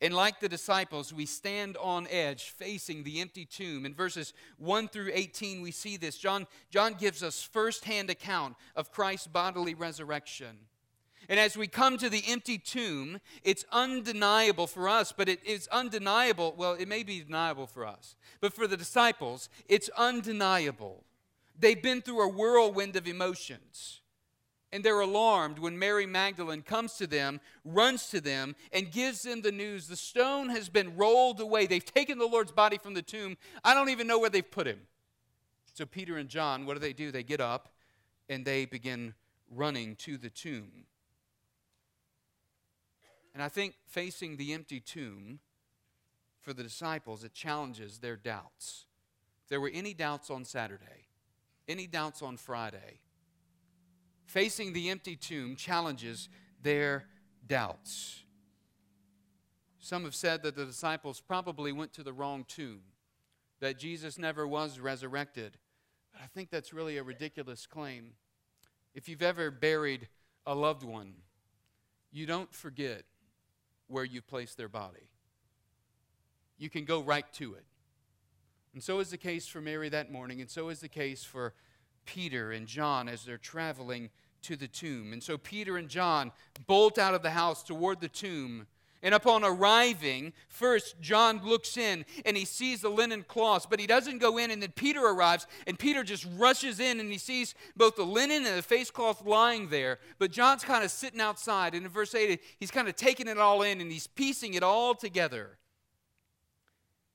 And 0.00 0.14
like 0.14 0.38
the 0.38 0.48
disciples, 0.48 1.12
we 1.12 1.26
stand 1.26 1.76
on 1.76 2.06
edge 2.08 2.50
facing 2.50 3.02
the 3.02 3.20
empty 3.20 3.44
tomb. 3.44 3.84
In 3.84 3.94
verses 3.94 4.32
1 4.58 4.88
through 4.88 5.10
18, 5.12 5.60
we 5.60 5.72
see 5.72 5.96
this. 5.96 6.16
John, 6.16 6.46
John 6.70 6.94
gives 6.94 7.22
us 7.22 7.42
firsthand 7.42 8.08
account 8.08 8.54
of 8.76 8.92
Christ's 8.92 9.26
bodily 9.26 9.74
resurrection. 9.74 10.56
And 11.28 11.40
as 11.40 11.56
we 11.56 11.66
come 11.66 11.98
to 11.98 12.08
the 12.08 12.22
empty 12.28 12.58
tomb, 12.58 13.18
it's 13.42 13.64
undeniable 13.72 14.68
for 14.68 14.88
us, 14.88 15.12
but 15.12 15.28
it 15.28 15.44
is 15.44 15.68
undeniable. 15.68 16.54
Well, 16.56 16.74
it 16.74 16.86
may 16.86 17.02
be 17.02 17.20
deniable 17.20 17.66
for 17.66 17.84
us, 17.84 18.14
but 18.40 18.54
for 18.54 18.68
the 18.68 18.76
disciples, 18.76 19.48
it's 19.68 19.90
undeniable. 19.96 21.04
They've 21.58 21.82
been 21.82 22.02
through 22.02 22.22
a 22.22 22.28
whirlwind 22.28 22.94
of 22.94 23.08
emotions 23.08 24.00
and 24.72 24.84
they're 24.84 25.00
alarmed 25.00 25.58
when 25.58 25.78
Mary 25.78 26.06
Magdalene 26.06 26.62
comes 26.62 26.94
to 26.94 27.06
them, 27.06 27.40
runs 27.64 28.08
to 28.10 28.20
them, 28.20 28.54
and 28.72 28.90
gives 28.90 29.22
them 29.22 29.42
the 29.42 29.52
news 29.52 29.88
the 29.88 29.96
stone 29.96 30.50
has 30.50 30.68
been 30.68 30.96
rolled 30.96 31.40
away. 31.40 31.66
They've 31.66 31.84
taken 31.84 32.18
the 32.18 32.26
Lord's 32.26 32.52
body 32.52 32.78
from 32.78 32.94
the 32.94 33.02
tomb. 33.02 33.36
I 33.64 33.74
don't 33.74 33.88
even 33.88 34.06
know 34.06 34.18
where 34.18 34.30
they've 34.30 34.48
put 34.48 34.66
him. 34.66 34.80
So 35.74 35.86
Peter 35.86 36.16
and 36.16 36.28
John, 36.28 36.66
what 36.66 36.74
do 36.74 36.80
they 36.80 36.92
do? 36.92 37.10
They 37.10 37.22
get 37.22 37.40
up 37.40 37.70
and 38.28 38.44
they 38.44 38.66
begin 38.66 39.14
running 39.50 39.96
to 39.96 40.18
the 40.18 40.30
tomb. 40.30 40.84
And 43.32 43.42
I 43.42 43.48
think 43.48 43.74
facing 43.86 44.36
the 44.36 44.52
empty 44.52 44.80
tomb 44.80 45.38
for 46.40 46.52
the 46.52 46.62
disciples, 46.62 47.24
it 47.24 47.32
challenges 47.32 47.98
their 47.98 48.16
doubts. 48.16 48.86
If 49.44 49.48
there 49.48 49.60
were 49.60 49.70
any 49.72 49.94
doubts 49.94 50.30
on 50.30 50.44
Saturday, 50.44 51.06
any 51.68 51.86
doubts 51.86 52.22
on 52.22 52.36
Friday, 52.36 53.00
facing 54.28 54.74
the 54.74 54.90
empty 54.90 55.16
tomb 55.16 55.56
challenges 55.56 56.28
their 56.62 57.06
doubts. 57.46 58.22
Some 59.80 60.04
have 60.04 60.14
said 60.14 60.42
that 60.42 60.54
the 60.54 60.66
disciples 60.66 61.20
probably 61.20 61.72
went 61.72 61.94
to 61.94 62.02
the 62.02 62.12
wrong 62.12 62.44
tomb, 62.46 62.82
that 63.60 63.78
Jesus 63.78 64.18
never 64.18 64.46
was 64.46 64.78
resurrected. 64.78 65.56
But 66.12 66.20
I 66.22 66.26
think 66.26 66.50
that's 66.50 66.74
really 66.74 66.98
a 66.98 67.02
ridiculous 67.02 67.66
claim. 67.66 68.12
If 68.94 69.08
you've 69.08 69.22
ever 69.22 69.50
buried 69.50 70.08
a 70.46 70.54
loved 70.54 70.82
one, 70.82 71.14
you 72.12 72.26
don't 72.26 72.52
forget 72.54 73.04
where 73.86 74.04
you 74.04 74.20
placed 74.20 74.58
their 74.58 74.68
body. 74.68 75.08
You 76.58 76.68
can 76.68 76.84
go 76.84 77.00
right 77.00 77.30
to 77.34 77.54
it. 77.54 77.64
And 78.74 78.82
so 78.82 78.98
is 78.98 79.08
the 79.08 79.16
case 79.16 79.46
for 79.46 79.62
Mary 79.62 79.88
that 79.88 80.12
morning, 80.12 80.42
and 80.42 80.50
so 80.50 80.68
is 80.68 80.80
the 80.80 80.88
case 80.88 81.24
for 81.24 81.54
Peter 82.08 82.52
and 82.52 82.66
John 82.66 83.06
as 83.06 83.22
they're 83.22 83.36
traveling 83.36 84.08
to 84.40 84.56
the 84.56 84.66
tomb. 84.66 85.12
And 85.12 85.22
so 85.22 85.36
Peter 85.36 85.76
and 85.76 85.90
John 85.90 86.32
bolt 86.66 86.96
out 86.98 87.12
of 87.12 87.22
the 87.22 87.30
house 87.30 87.62
toward 87.62 88.00
the 88.00 88.08
tomb. 88.08 88.66
And 89.02 89.14
upon 89.14 89.44
arriving, 89.44 90.32
first 90.48 90.98
John 91.02 91.42
looks 91.44 91.76
in 91.76 92.06
and 92.24 92.34
he 92.34 92.46
sees 92.46 92.80
the 92.80 92.88
linen 92.88 93.26
cloths, 93.28 93.66
but 93.68 93.78
he 93.78 93.86
doesn't 93.86 94.18
go 94.18 94.38
in. 94.38 94.50
And 94.50 94.62
then 94.62 94.72
Peter 94.72 95.04
arrives, 95.04 95.46
and 95.66 95.78
Peter 95.78 96.02
just 96.02 96.26
rushes 96.38 96.80
in 96.80 96.98
and 96.98 97.12
he 97.12 97.18
sees 97.18 97.54
both 97.76 97.96
the 97.96 98.04
linen 98.04 98.46
and 98.46 98.56
the 98.56 98.62
face 98.62 98.90
cloth 98.90 99.26
lying 99.26 99.68
there. 99.68 99.98
But 100.18 100.32
John's 100.32 100.64
kind 100.64 100.82
of 100.82 100.90
sitting 100.90 101.20
outside. 101.20 101.74
And 101.74 101.84
in 101.84 101.92
verse 101.92 102.14
8, 102.14 102.40
he's 102.58 102.70
kind 102.70 102.88
of 102.88 102.96
taking 102.96 103.28
it 103.28 103.36
all 103.36 103.60
in 103.60 103.82
and 103.82 103.92
he's 103.92 104.06
piecing 104.06 104.54
it 104.54 104.62
all 104.62 104.94
together. 104.94 105.58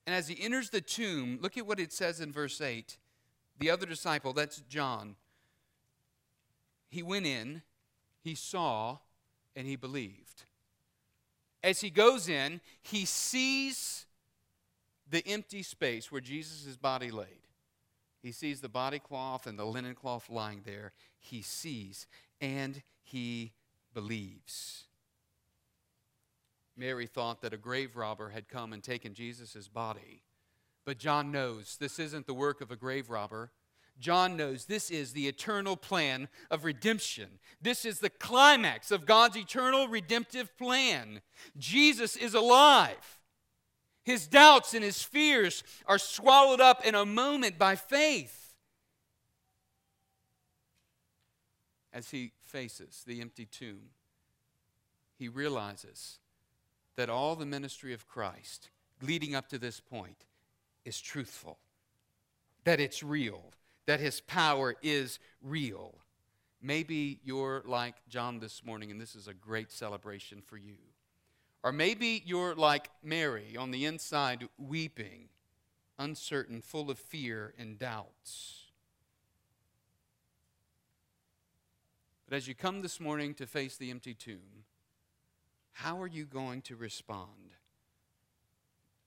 And 0.05 0.15
as 0.15 0.27
he 0.27 0.39
enters 0.39 0.69
the 0.69 0.81
tomb, 0.81 1.39
look 1.41 1.57
at 1.57 1.65
what 1.65 1.79
it 1.79 1.91
says 1.91 2.21
in 2.21 2.31
verse 2.31 2.61
8 2.61 2.97
the 3.63 3.69
other 3.69 3.85
disciple, 3.85 4.33
that's 4.33 4.59
John, 4.67 5.15
he 6.89 7.01
went 7.01 7.25
in, 7.25 7.61
he 8.21 8.35
saw, 8.35 8.97
and 9.55 9.65
he 9.65 9.77
believed. 9.77 10.43
As 11.63 11.79
he 11.79 11.89
goes 11.89 12.27
in, 12.27 12.59
he 12.81 13.05
sees 13.05 14.05
the 15.09 15.25
empty 15.25 15.63
space 15.63 16.11
where 16.11 16.19
Jesus' 16.19 16.75
body 16.75 17.09
laid. 17.09 17.47
He 18.21 18.33
sees 18.33 18.59
the 18.59 18.67
body 18.67 18.99
cloth 18.99 19.47
and 19.47 19.57
the 19.57 19.63
linen 19.63 19.95
cloth 19.95 20.29
lying 20.29 20.63
there. 20.65 20.91
He 21.17 21.41
sees 21.41 22.05
and 22.41 22.81
he 23.01 23.53
believes. 23.93 24.83
Mary 26.75 27.07
thought 27.07 27.41
that 27.41 27.53
a 27.53 27.57
grave 27.57 27.95
robber 27.95 28.27
had 28.27 28.49
come 28.49 28.73
and 28.73 28.83
taken 28.83 29.13
Jesus' 29.13 29.69
body. 29.69 30.21
But 30.85 30.97
John 30.97 31.31
knows 31.31 31.77
this 31.79 31.99
isn't 31.99 32.27
the 32.27 32.33
work 32.33 32.61
of 32.61 32.71
a 32.71 32.75
grave 32.75 33.09
robber. 33.09 33.51
John 33.99 34.35
knows 34.35 34.65
this 34.65 34.89
is 34.89 35.13
the 35.13 35.27
eternal 35.27 35.77
plan 35.77 36.27
of 36.49 36.65
redemption. 36.65 37.39
This 37.61 37.85
is 37.85 37.99
the 37.99 38.09
climax 38.09 38.91
of 38.91 39.05
God's 39.05 39.37
eternal 39.37 39.87
redemptive 39.87 40.57
plan. 40.57 41.21
Jesus 41.57 42.15
is 42.15 42.33
alive. 42.33 43.19
His 44.03 44.27
doubts 44.27 44.73
and 44.73 44.83
his 44.83 45.01
fears 45.01 45.63
are 45.85 45.97
swallowed 45.97 46.59
up 46.59 46.85
in 46.85 46.95
a 46.95 47.05
moment 47.05 47.57
by 47.57 47.75
faith. 47.75 48.55
As 51.93 52.09
he 52.09 52.31
faces 52.43 53.03
the 53.05 53.21
empty 53.21 53.45
tomb, 53.45 53.91
he 55.15 55.29
realizes 55.29 56.17
that 56.95 57.09
all 57.09 57.35
the 57.35 57.45
ministry 57.45 57.93
of 57.93 58.07
Christ 58.07 58.71
leading 59.01 59.35
up 59.35 59.47
to 59.49 59.57
this 59.57 59.79
point 59.79 60.25
is 60.85 60.99
truthful, 60.99 61.57
that 62.63 62.79
it's 62.79 63.03
real, 63.03 63.41
that 63.85 63.99
his 63.99 64.21
power 64.21 64.75
is 64.81 65.19
real. 65.41 65.95
Maybe 66.61 67.19
you're 67.23 67.63
like 67.65 67.95
John 68.07 68.39
this 68.39 68.63
morning, 68.63 68.91
and 68.91 68.99
this 68.99 69.15
is 69.15 69.27
a 69.27 69.33
great 69.33 69.71
celebration 69.71 70.41
for 70.41 70.57
you. 70.57 70.77
Or 71.63 71.71
maybe 71.71 72.21
you're 72.25 72.55
like 72.55 72.89
Mary 73.01 73.55
on 73.57 73.71
the 73.71 73.85
inside, 73.85 74.47
weeping, 74.57 75.29
uncertain, 75.97 76.61
full 76.61 76.89
of 76.89 76.99
fear 76.99 77.53
and 77.57 77.77
doubts. 77.77 78.63
But 82.27 82.35
as 82.35 82.47
you 82.47 82.55
come 82.55 82.81
this 82.81 82.99
morning 82.99 83.33
to 83.35 83.45
face 83.45 83.77
the 83.77 83.91
empty 83.91 84.13
tomb, 84.13 84.65
how 85.71 86.01
are 86.01 86.07
you 86.07 86.25
going 86.25 86.61
to 86.63 86.75
respond? 86.75 87.55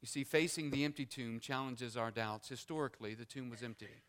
You 0.07 0.09
see, 0.09 0.23
facing 0.23 0.71
the 0.71 0.85
empty 0.85 1.05
tomb 1.05 1.41
challenges 1.41 1.97
our 1.97 2.13
doubts. 2.13 2.49
Historically, 2.49 3.15
the 3.15 3.25
tomb 3.25 3.51
was 3.51 3.61
empty, 3.61 4.05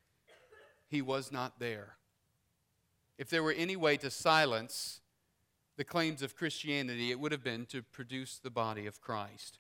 he 0.88 1.01
was 1.01 1.32
not 1.32 1.58
there. 1.58 1.96
If 3.18 3.32
there 3.32 3.42
were 3.42 3.51
any 3.51 3.75
way 3.75 3.98
to 3.98 4.12
silence 4.12 5.01
the 5.75 5.84
claims 5.84 6.22
of 6.22 6.36
Christianity, 6.36 7.10
it 7.10 7.20
would 7.20 7.32
have 7.32 7.44
been 7.44 7.66
to 7.72 7.82
produce 7.82 8.38
the 8.38 8.51
body 8.51 8.86
of 8.86 9.01
Christ. 9.01 9.58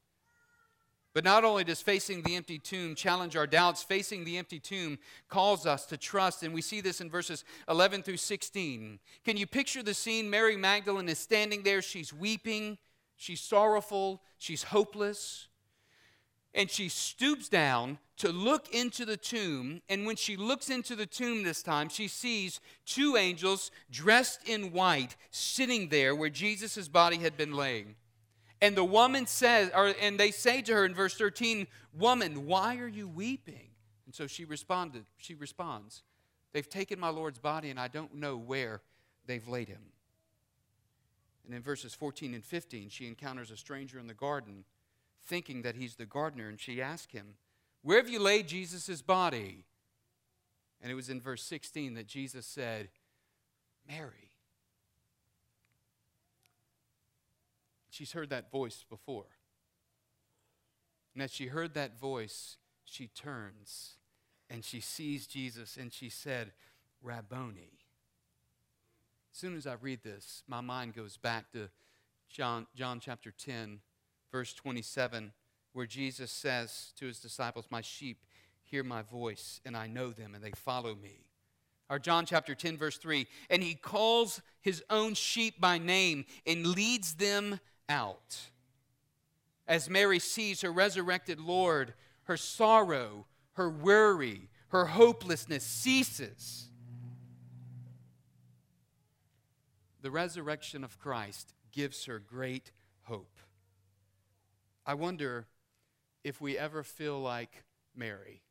But 1.15 1.23
not 1.23 1.43
only 1.43 1.63
does 1.63 1.81
facing 1.81 2.21
the 2.21 2.35
empty 2.35 2.59
tomb 2.59 2.93
challenge 2.93 3.35
our 3.35 3.47
doubts, 3.47 3.81
facing 3.81 4.23
the 4.23 4.37
empty 4.37 4.59
tomb 4.59 4.99
calls 5.29 5.65
us 5.65 5.87
to 5.87 5.97
trust. 5.97 6.43
And 6.43 6.53
we 6.53 6.61
see 6.61 6.81
this 6.81 7.01
in 7.01 7.09
verses 7.09 7.45
11 7.67 8.03
through 8.03 8.17
16. 8.17 8.99
Can 9.25 9.37
you 9.37 9.47
picture 9.47 9.81
the 9.81 9.95
scene? 9.95 10.29
Mary 10.29 10.55
Magdalene 10.55 11.09
is 11.09 11.17
standing 11.17 11.63
there. 11.63 11.81
She's 11.81 12.13
weeping, 12.13 12.77
she's 13.15 13.41
sorrowful, 13.41 14.21
she's 14.37 14.61
hopeless. 14.61 15.47
And 16.57 16.71
she 16.71 16.89
stoops 16.89 17.47
down 17.47 17.99
to 18.17 18.31
look 18.31 18.73
into 18.73 19.05
the 19.05 19.15
tomb. 19.15 19.81
And 19.87 20.07
when 20.07 20.15
she 20.15 20.35
looks 20.35 20.71
into 20.71 20.95
the 20.95 21.05
tomb 21.05 21.43
this 21.43 21.61
time, 21.61 21.87
she 21.87 22.07
sees 22.07 22.59
two 22.83 23.15
angels 23.15 23.69
dressed 23.91 24.49
in 24.49 24.73
white 24.73 25.15
sitting 25.29 25.89
there 25.89 26.15
where 26.15 26.31
Jesus' 26.31 26.87
body 26.87 27.17
had 27.17 27.37
been 27.37 27.53
laying. 27.53 27.95
And 28.59 28.75
the 28.75 28.83
woman 28.83 29.27
says, 29.27 29.69
or, 29.75 29.93
and 30.01 30.19
they 30.19 30.31
say 30.31 30.63
to 30.63 30.73
her 30.73 30.83
in 30.83 30.95
verse 30.95 31.13
13, 31.13 31.67
Woman, 31.93 32.47
why 32.47 32.77
are 32.77 32.87
you 32.87 33.07
weeping? 33.07 33.69
And 34.07 34.15
so 34.15 34.25
she 34.25 34.43
responded, 34.43 35.05
she 35.17 35.35
responds, 35.35 36.01
They've 36.53 36.67
taken 36.67 36.99
my 36.99 37.09
Lord's 37.09 37.37
body, 37.37 37.69
and 37.69 37.79
I 37.79 37.87
don't 37.87 38.15
know 38.15 38.35
where 38.35 38.81
they've 39.27 39.47
laid 39.47 39.67
him. 39.67 39.81
And 41.45 41.53
in 41.53 41.61
verses 41.61 41.93
14 41.93 42.33
and 42.33 42.43
15, 42.43 42.89
she 42.89 43.05
encounters 43.05 43.51
a 43.51 43.57
stranger 43.57 43.99
in 43.99 44.07
the 44.07 44.15
garden, 44.15 44.63
thinking 45.27 45.61
that 45.61 45.75
he's 45.75 45.95
the 45.95 46.05
gardener, 46.05 46.47
and 46.47 46.59
she 46.59 46.81
asked 46.81 47.11
him, 47.11 47.35
Where 47.81 47.97
have 47.97 48.09
you 48.09 48.19
laid 48.19 48.47
Jesus' 48.47 49.01
body? 49.01 49.65
And 50.81 50.91
it 50.91 50.95
was 50.95 51.09
in 51.09 51.21
verse 51.21 51.43
16 51.43 51.95
that 51.95 52.07
Jesus 52.07 52.45
said, 52.45 52.89
Mary. 53.87 54.31
She's 57.89 58.11
heard 58.11 58.29
that 58.29 58.51
voice 58.51 58.85
before. 58.87 59.25
And 61.13 61.23
as 61.23 61.31
she 61.31 61.47
heard 61.47 61.73
that 61.73 61.99
voice, 61.99 62.57
she 62.85 63.07
turns 63.07 63.95
and 64.49 64.63
she 64.63 64.79
sees 64.79 65.25
Jesus 65.25 65.77
and 65.77 65.91
she 65.91 66.09
said, 66.09 66.51
Rabboni. 67.01 67.79
As 69.33 69.39
soon 69.39 69.55
as 69.55 69.65
I 69.65 69.73
read 69.81 70.03
this, 70.03 70.43
my 70.47 70.61
mind 70.61 70.95
goes 70.95 71.17
back 71.17 71.51
to 71.53 71.69
John, 72.29 72.67
John 72.75 72.99
chapter 72.99 73.31
10, 73.31 73.79
verse 74.31 74.53
27, 74.53 75.31
where 75.73 75.85
Jesus 75.85 76.31
says 76.31 76.93
to 76.97 77.05
his 77.05 77.19
disciples, 77.19 77.65
My 77.69 77.81
sheep 77.81 78.25
hear 78.63 78.83
my 78.83 79.01
voice, 79.01 79.61
and 79.65 79.75
I 79.75 79.87
know 79.87 80.11
them, 80.11 80.35
and 80.35 80.43
they 80.43 80.51
follow 80.51 80.95
me. 80.95 81.25
Or 81.89 81.99
John 81.99 82.25
chapter 82.25 82.53
10, 82.53 82.77
verse 82.77 82.97
3, 82.97 83.27
and 83.49 83.63
he 83.63 83.75
calls 83.75 84.41
his 84.61 84.83
own 84.89 85.13
sheep 85.13 85.59
by 85.61 85.77
name 85.77 86.25
and 86.45 86.67
leads 86.67 87.15
them 87.15 87.59
out. 87.87 88.37
As 89.67 89.89
Mary 89.89 90.19
sees 90.19 90.61
her 90.61 90.71
resurrected 90.71 91.39
Lord, 91.39 91.93
her 92.23 92.37
sorrow, 92.37 93.25
her 93.53 93.69
worry, 93.69 94.49
her 94.69 94.85
hopelessness 94.85 95.63
ceases. 95.63 96.67
The 100.01 100.11
resurrection 100.11 100.83
of 100.83 100.99
Christ 100.99 101.53
gives 101.71 102.05
her 102.05 102.19
great. 102.19 102.71
I 104.87 104.95
wonder 104.95 105.45
if 106.23 106.41
we 106.41 106.57
ever 106.57 106.81
feel 106.81 107.19
like 107.19 107.63
Mary. 107.95 108.41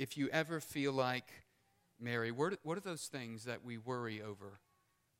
If 0.00 0.16
you 0.16 0.28
ever 0.32 0.58
feel 0.58 0.92
like 0.92 1.30
Mary, 2.00 2.32
what 2.32 2.58
are 2.66 2.80
those 2.80 3.06
things 3.06 3.44
that 3.44 3.64
we 3.64 3.78
worry 3.78 4.20
over, 4.20 4.58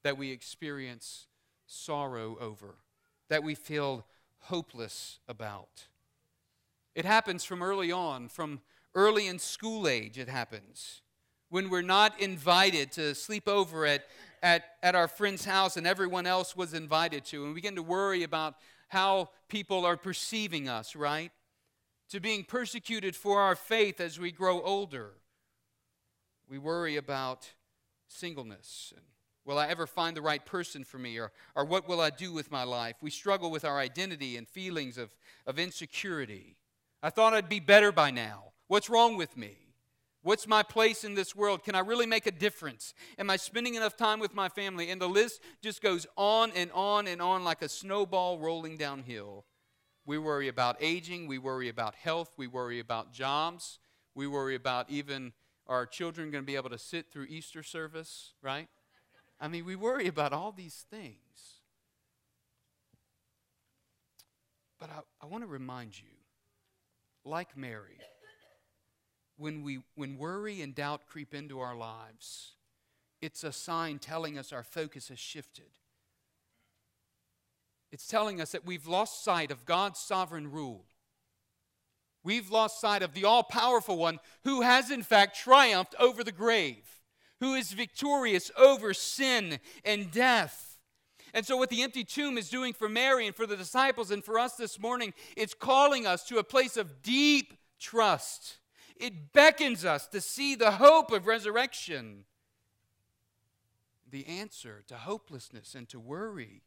that 0.03 0.19
we 0.19 0.33
experience 0.33 1.29
sorrow 1.67 2.37
over? 2.41 2.77
that 3.29 3.43
we 3.43 3.55
feel 3.55 4.07
hopeless 4.41 5.19
about. 5.29 5.87
It 6.95 7.05
happens 7.05 7.45
from 7.45 7.63
early 7.63 7.93
on, 7.93 8.29
from 8.29 8.61
early 8.95 9.27
in 9.27 9.39
school 9.39 9.89
age, 9.89 10.19
it 10.19 10.29
happens. 10.29 11.03
When 11.49 11.71
we're 11.71 11.83
not 11.83 12.21
invited 12.21 12.93
to 12.93 13.15
sleep 13.15 13.49
over 13.49 13.87
at, 13.87 14.05
at, 14.43 14.65
at 14.83 14.95
our 14.95 15.09
friend's 15.09 15.45
house 15.45 15.77
and 15.77 15.87
everyone 15.87 16.27
else 16.27 16.57
was 16.57 16.75
invited 16.75 17.25
to, 17.27 17.45
and 17.45 17.49
we 17.49 17.55
begin 17.55 17.77
to 17.77 17.83
worry 17.83 18.23
about 18.23 18.57
how 18.89 19.31
people 19.49 19.85
are 19.85 19.97
perceiving 19.97 20.69
us, 20.69 20.97
right? 20.97 21.33
To 22.11 22.21
being 22.21 22.45
persecuted 22.45 23.17
for 23.17 23.41
our 23.41 23.57
faith 23.57 24.01
as 24.01 24.19
we 24.19 24.31
grow 24.31 24.63
older. 24.63 25.13
We 26.49 26.59
worry 26.59 26.97
about 26.97 27.53
singleness 28.09 28.93
and 28.97 29.05
Will 29.47 29.59
I 29.59 29.69
ever 29.69 29.87
find 29.87 30.17
the 30.17 30.23
right 30.23 30.45
person 30.45 30.83
for 30.83 30.99
me? 30.99 31.19
Or, 31.19 31.31
or 31.55 31.65
what 31.65 31.89
will 31.89 32.01
I 32.01 32.11
do 32.11 32.33
with 32.33 32.51
my 32.51 32.65
life? 32.65 32.97
We 33.01 33.11
struggle 33.11 33.49
with 33.49 33.65
our 33.65 33.79
identity 33.79 34.37
and 34.37 34.47
feelings 34.47 34.99
of, 34.99 35.15
of 35.47 35.61
insecurity. 35.61 36.57
I 37.01 37.11
thought 37.11 37.33
I'd 37.33 37.49
be 37.49 37.61
better 37.61 37.93
by 37.93 38.11
now. 38.11 38.53
What's 38.67 38.91
wrong 38.91 39.17
with 39.17 39.37
me? 39.37 39.57
What's 40.27 40.49
my 40.49 40.65
place 40.65 41.05
in 41.05 41.15
this 41.15 41.37
world? 41.37 41.63
Can 41.63 41.77
I 41.77 41.79
really 41.79 42.05
make 42.05 42.27
a 42.27 42.33
difference? 42.33 42.95
Am 43.17 43.31
I 43.31 43.37
spending 43.37 43.77
enough 43.77 43.97
time 43.97 44.19
with 44.19 44.35
my 44.35 44.49
family? 44.49 44.91
And 44.91 45.01
the 45.01 45.09
list 45.09 45.41
just 45.63 45.81
goes 45.81 46.05
on 46.17 46.51
and 46.57 46.73
on 46.73 47.07
and 47.07 47.23
on 47.23 47.45
like 47.45 47.63
a 47.63 47.69
snowball 47.69 48.41
rolling 48.41 48.77
downhill. 48.77 49.45
We 50.05 50.19
worry 50.19 50.49
about 50.49 50.79
aging. 50.81 51.29
We 51.29 51.39
worry 51.39 51.69
about 51.69 51.95
health. 51.95 52.33
We 52.37 52.49
worry 52.49 52.81
about 52.81 53.13
jobs. 53.13 53.79
We 54.17 54.27
worry 54.27 54.57
about 54.57 54.91
even 54.91 55.33
our 55.69 55.87
children 55.87 56.33
going 56.33 56.43
to 56.43 56.47
be 56.47 56.57
able 56.57 56.71
to 56.71 56.79
sit 56.79 57.13
through 57.13 57.27
Easter 57.27 57.63
service, 57.63 58.33
right? 58.43 58.67
I 59.41 59.47
mean, 59.47 59.65
we 59.65 59.77
worry 59.77 60.09
about 60.09 60.33
all 60.33 60.51
these 60.51 60.87
things. 60.91 61.61
But 64.81 64.91
I, 64.91 65.25
I 65.25 65.27
want 65.27 65.45
to 65.45 65.49
remind 65.49 65.97
you, 65.97 66.09
like 67.25 67.57
Mary, 67.57 68.01
when, 69.37 69.63
we, 69.63 69.81
when 69.95 70.19
worry 70.19 70.63
and 70.63 70.75
doubt 70.75 71.07
creep 71.07 71.35
into 71.35 71.61
our 71.61 71.77
lives, 71.77 72.53
it's 73.21 73.45
a 73.45 73.53
sign 73.53 73.99
telling 73.99 74.39
us 74.39 74.53
our 74.53 74.63
focus 74.63 75.09
has 75.09 75.19
shifted. 75.19 75.71
It's 77.93 78.07
telling 78.07 78.41
us 78.41 78.53
that 78.53 78.67
we've 78.67 78.87
lost 78.87 79.25
sight 79.25 79.51
of 79.51 79.65
God's 79.65 79.99
sovereign 79.99 80.51
rule. 80.51 80.85
We've 82.23 82.51
lost 82.51 82.81
sight 82.81 83.03
of 83.03 83.15
the 83.15 83.25
all 83.25 83.45
powerful 83.45 83.97
one 83.97 84.19
who 84.45 84.63
has, 84.63 84.91
in 84.91 85.03
fact, 85.03 85.37
triumphed 85.37 85.95
over 85.99 86.25
the 86.25 86.33
grave 86.33 86.97
who 87.41 87.55
is 87.55 87.73
victorious 87.73 88.51
over 88.57 88.95
sin 88.95 89.59
and 89.85 90.11
death. 90.11 90.79
And 91.35 91.45
so, 91.45 91.57
what 91.57 91.69
the 91.69 91.83
empty 91.83 92.05
tomb 92.05 92.39
is 92.39 92.49
doing 92.49 92.73
for 92.73 92.89
Mary 92.89 93.27
and 93.27 93.37
for 93.37 93.47
the 93.47 93.57
disciples 93.57 94.11
and 94.11 94.25
for 94.25 94.39
us 94.39 94.55
this 94.57 94.81
morning, 94.81 95.13
it's 95.37 95.55
calling 95.55 96.07
us 96.07 96.25
to 96.29 96.39
a 96.39 96.45
place 96.45 96.77
of 96.77 97.03
deep 97.03 97.55
trust. 97.79 98.57
It 98.99 99.33
beckons 99.33 99.85
us 99.85 100.07
to 100.09 100.21
see 100.21 100.55
the 100.55 100.73
hope 100.73 101.13
of 101.13 101.27
resurrection. 101.27 102.25
The 104.11 104.27
answer 104.27 104.83
to 104.89 104.95
hopelessness 104.95 105.75
and 105.75 105.89
to 105.91 106.01
worry, 106.01 106.63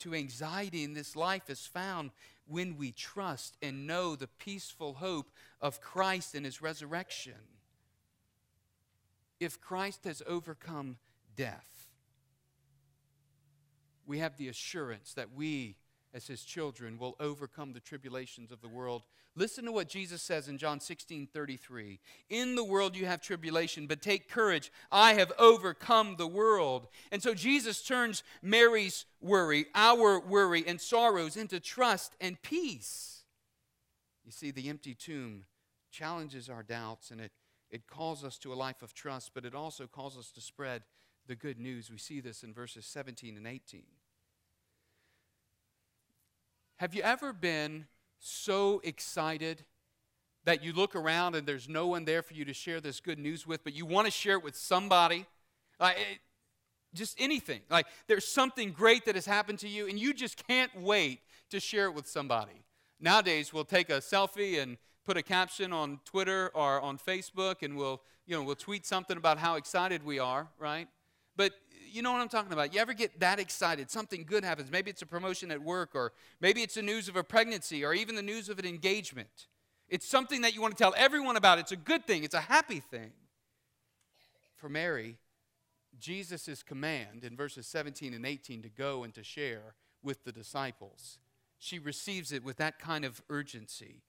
to 0.00 0.14
anxiety 0.14 0.84
in 0.84 0.94
this 0.94 1.16
life 1.16 1.48
is 1.48 1.66
found 1.66 2.10
when 2.46 2.76
we 2.76 2.92
trust 2.92 3.56
and 3.62 3.86
know 3.86 4.14
the 4.14 4.28
peaceful 4.28 4.94
hope 4.94 5.30
of 5.60 5.80
Christ 5.80 6.34
and 6.34 6.44
his 6.44 6.60
resurrection 6.60 7.34
if 9.42 9.60
Christ 9.60 10.04
has 10.04 10.22
overcome 10.26 10.98
death, 11.36 11.88
we 14.06 14.18
have 14.18 14.36
the 14.36 14.48
assurance 14.48 15.14
that 15.14 15.34
we, 15.34 15.76
as 16.14 16.26
his 16.26 16.44
children, 16.44 16.98
will 16.98 17.16
overcome 17.18 17.72
the 17.72 17.80
tribulations 17.80 18.52
of 18.52 18.60
the 18.60 18.68
world. 18.68 19.02
Listen 19.34 19.64
to 19.64 19.72
what 19.72 19.88
Jesus 19.88 20.20
says 20.20 20.48
in 20.48 20.58
John 20.58 20.78
16 20.78 21.28
33. 21.32 22.00
In 22.28 22.54
the 22.54 22.64
world 22.64 22.94
you 22.94 23.06
have 23.06 23.22
tribulation, 23.22 23.86
but 23.86 24.02
take 24.02 24.28
courage. 24.28 24.70
I 24.90 25.14
have 25.14 25.32
overcome 25.38 26.16
the 26.16 26.26
world. 26.26 26.88
And 27.10 27.22
so 27.22 27.32
Jesus 27.32 27.82
turns 27.82 28.22
Mary's 28.42 29.06
worry, 29.20 29.66
our 29.74 30.20
worry 30.20 30.64
and 30.66 30.80
sorrows, 30.80 31.36
into 31.36 31.60
trust 31.60 32.14
and 32.20 32.40
peace. 32.42 33.22
You 34.24 34.32
see, 34.32 34.50
the 34.50 34.68
empty 34.68 34.94
tomb 34.94 35.44
challenges 35.90 36.48
our 36.48 36.62
doubts 36.62 37.10
and 37.10 37.20
it, 37.20 37.32
it 37.70 37.86
calls 37.86 38.24
us 38.24 38.38
to 38.38 38.52
a 38.52 38.54
life 38.54 38.82
of 38.82 38.94
trust, 38.94 39.32
but 39.34 39.44
it 39.44 39.54
also 39.54 39.86
calls 39.86 40.16
us 40.18 40.30
to 40.32 40.40
spread 40.40 40.82
the 41.26 41.36
good 41.36 41.58
news. 41.58 41.90
We 41.90 41.98
see 41.98 42.20
this 42.20 42.42
in 42.42 42.52
verses 42.52 42.86
17 42.86 43.36
and 43.36 43.46
18. 43.46 43.82
Have 46.82 46.96
you 46.96 47.02
ever 47.02 47.32
been 47.32 47.86
so 48.18 48.80
excited 48.82 49.64
that 50.42 50.64
you 50.64 50.72
look 50.72 50.96
around 50.96 51.36
and 51.36 51.46
there's 51.46 51.68
no 51.68 51.86
one 51.86 52.04
there 52.04 52.22
for 52.22 52.34
you 52.34 52.44
to 52.44 52.52
share 52.52 52.80
this 52.80 52.98
good 52.98 53.20
news 53.20 53.46
with, 53.46 53.62
but 53.62 53.72
you 53.72 53.86
want 53.86 54.06
to 54.08 54.10
share 54.10 54.34
it 54.34 54.42
with 54.42 54.56
somebody? 54.56 55.24
Like, 55.78 55.96
it, 55.96 56.18
just 56.92 57.20
anything. 57.20 57.60
Like, 57.70 57.86
there's 58.08 58.26
something 58.26 58.72
great 58.72 59.04
that 59.04 59.14
has 59.14 59.26
happened 59.26 59.60
to 59.60 59.68
you, 59.68 59.86
and 59.86 59.96
you 59.96 60.12
just 60.12 60.44
can't 60.48 60.72
wait 60.74 61.20
to 61.50 61.60
share 61.60 61.84
it 61.84 61.94
with 61.94 62.08
somebody. 62.08 62.64
Nowadays, 62.98 63.52
we'll 63.52 63.64
take 63.64 63.88
a 63.88 63.98
selfie 63.98 64.60
and 64.60 64.76
put 65.04 65.16
a 65.16 65.22
caption 65.22 65.72
on 65.72 66.00
Twitter 66.04 66.50
or 66.52 66.80
on 66.80 66.98
Facebook, 66.98 67.62
and 67.62 67.76
we'll, 67.76 68.02
you 68.26 68.34
know, 68.34 68.42
we'll 68.42 68.56
tweet 68.56 68.86
something 68.86 69.16
about 69.16 69.38
how 69.38 69.54
excited 69.54 70.04
we 70.04 70.18
are, 70.18 70.48
right? 70.58 70.88
But 71.36 71.52
you 71.92 72.02
know 72.02 72.12
what 72.12 72.20
I'm 72.20 72.28
talking 72.28 72.52
about. 72.52 72.74
You 72.74 72.80
ever 72.80 72.94
get 72.94 73.20
that 73.20 73.38
excited? 73.38 73.90
Something 73.90 74.24
good 74.24 74.44
happens. 74.44 74.70
Maybe 74.70 74.90
it's 74.90 75.02
a 75.02 75.06
promotion 75.06 75.50
at 75.50 75.62
work, 75.62 75.90
or 75.94 76.12
maybe 76.40 76.62
it's 76.62 76.74
the 76.74 76.82
news 76.82 77.08
of 77.08 77.16
a 77.16 77.24
pregnancy, 77.24 77.84
or 77.84 77.94
even 77.94 78.14
the 78.14 78.22
news 78.22 78.48
of 78.48 78.58
an 78.58 78.66
engagement. 78.66 79.46
It's 79.88 80.06
something 80.06 80.40
that 80.42 80.54
you 80.54 80.62
want 80.62 80.76
to 80.76 80.82
tell 80.82 80.94
everyone 80.96 81.36
about. 81.36 81.58
It's 81.58 81.72
a 81.72 81.76
good 81.76 82.06
thing, 82.06 82.24
it's 82.24 82.34
a 82.34 82.40
happy 82.40 82.80
thing. 82.80 83.12
For 84.56 84.68
Mary, 84.68 85.18
Jesus' 85.98 86.62
command 86.62 87.24
in 87.24 87.36
verses 87.36 87.66
17 87.66 88.14
and 88.14 88.24
18 88.24 88.62
to 88.62 88.68
go 88.68 89.04
and 89.04 89.12
to 89.14 89.22
share 89.22 89.74
with 90.02 90.24
the 90.24 90.32
disciples, 90.32 91.18
she 91.58 91.78
receives 91.78 92.32
it 92.32 92.42
with 92.42 92.56
that 92.56 92.78
kind 92.78 93.04
of 93.04 93.22
urgency. 93.28 94.02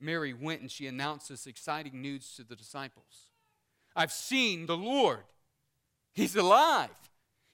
Mary 0.00 0.32
went 0.32 0.60
and 0.60 0.70
she 0.70 0.86
announced 0.86 1.28
this 1.28 1.46
exciting 1.46 2.00
news 2.00 2.34
to 2.36 2.44
the 2.44 2.56
disciples 2.56 3.30
I've 3.94 4.12
seen 4.12 4.66
the 4.66 4.76
Lord. 4.76 5.24
He's 6.12 6.36
alive. 6.36 6.90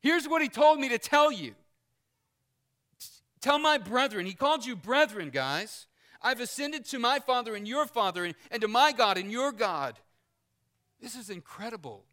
Here's 0.01 0.29
what 0.29 0.43
he 0.43 0.49
told 0.49 0.79
me 0.79 0.89
to 0.91 0.99
tell 0.99 1.33
you. 1.33 1.55
Tell 3.41 3.59
my 3.59 3.79
brethren, 3.79 4.27
he 4.27 4.35
called 4.35 4.67
you 4.67 4.75
brethren, 4.75 5.31
guys. 5.31 5.87
I've 6.23 6.41
ascended 6.41 6.85
to 6.87 6.99
my 6.99 7.19
Father 7.19 7.55
and 7.55 7.69
your 7.69 7.87
Father, 7.87 8.25
and, 8.25 8.35
and 8.51 8.61
to 8.63 8.69
my 8.69 8.93
God 8.93 9.19
and 9.19 9.31
your 9.31 9.53
God. 9.53 9.99
This 11.01 11.15
is 11.15 11.31
incredible. 11.31 12.05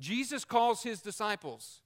Jesus 0.00 0.44
calls 0.44 0.82
his 0.82 1.00
disciples, 1.00 1.80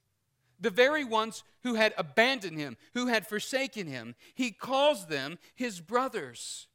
the 0.58 0.70
very 0.70 1.04
ones 1.04 1.44
who 1.62 1.74
had 1.74 1.92
abandoned 1.98 2.58
him, 2.58 2.76
who 2.94 3.08
had 3.08 3.26
forsaken 3.26 3.86
him, 3.86 4.14
he 4.34 4.50
calls 4.50 5.06
them 5.06 5.38
his 5.54 5.80
brothers. 5.80 6.66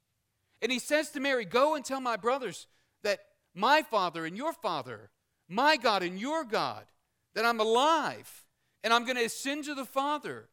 And 0.62 0.72
he 0.72 0.80
says 0.80 1.10
to 1.12 1.20
Mary, 1.20 1.46
Go 1.46 1.76
and 1.76 1.84
tell 1.84 2.00
my 2.00 2.16
brothers 2.16 2.68
that 3.02 3.20
my 3.56 3.82
Father 3.82 4.26
and 4.26 4.38
your 4.38 4.54
Father, 4.54 5.10
my 5.50 5.78
God 5.78 6.04
and 6.04 6.20
your 6.20 6.44
God, 6.44 6.86
that 7.34 7.46
I'm 7.46 7.60
alive 7.60 8.41
and 8.84 8.94
I'm 8.94 9.06
going 9.06 9.18
to 9.18 9.26
ascend 9.26 9.66
to 9.66 9.76
the 9.76 9.86
Father. 9.86 10.50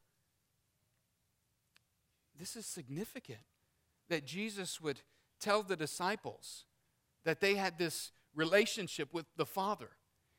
This 2.38 2.56
is 2.56 2.66
significant 2.66 3.40
that 4.08 4.24
Jesus 4.24 4.80
would 4.80 5.00
tell 5.40 5.62
the 5.62 5.76
disciples 5.76 6.64
that 7.24 7.40
they 7.40 7.54
had 7.54 7.78
this 7.78 8.12
relationship 8.34 9.12
with 9.12 9.26
the 9.36 9.46
Father, 9.46 9.90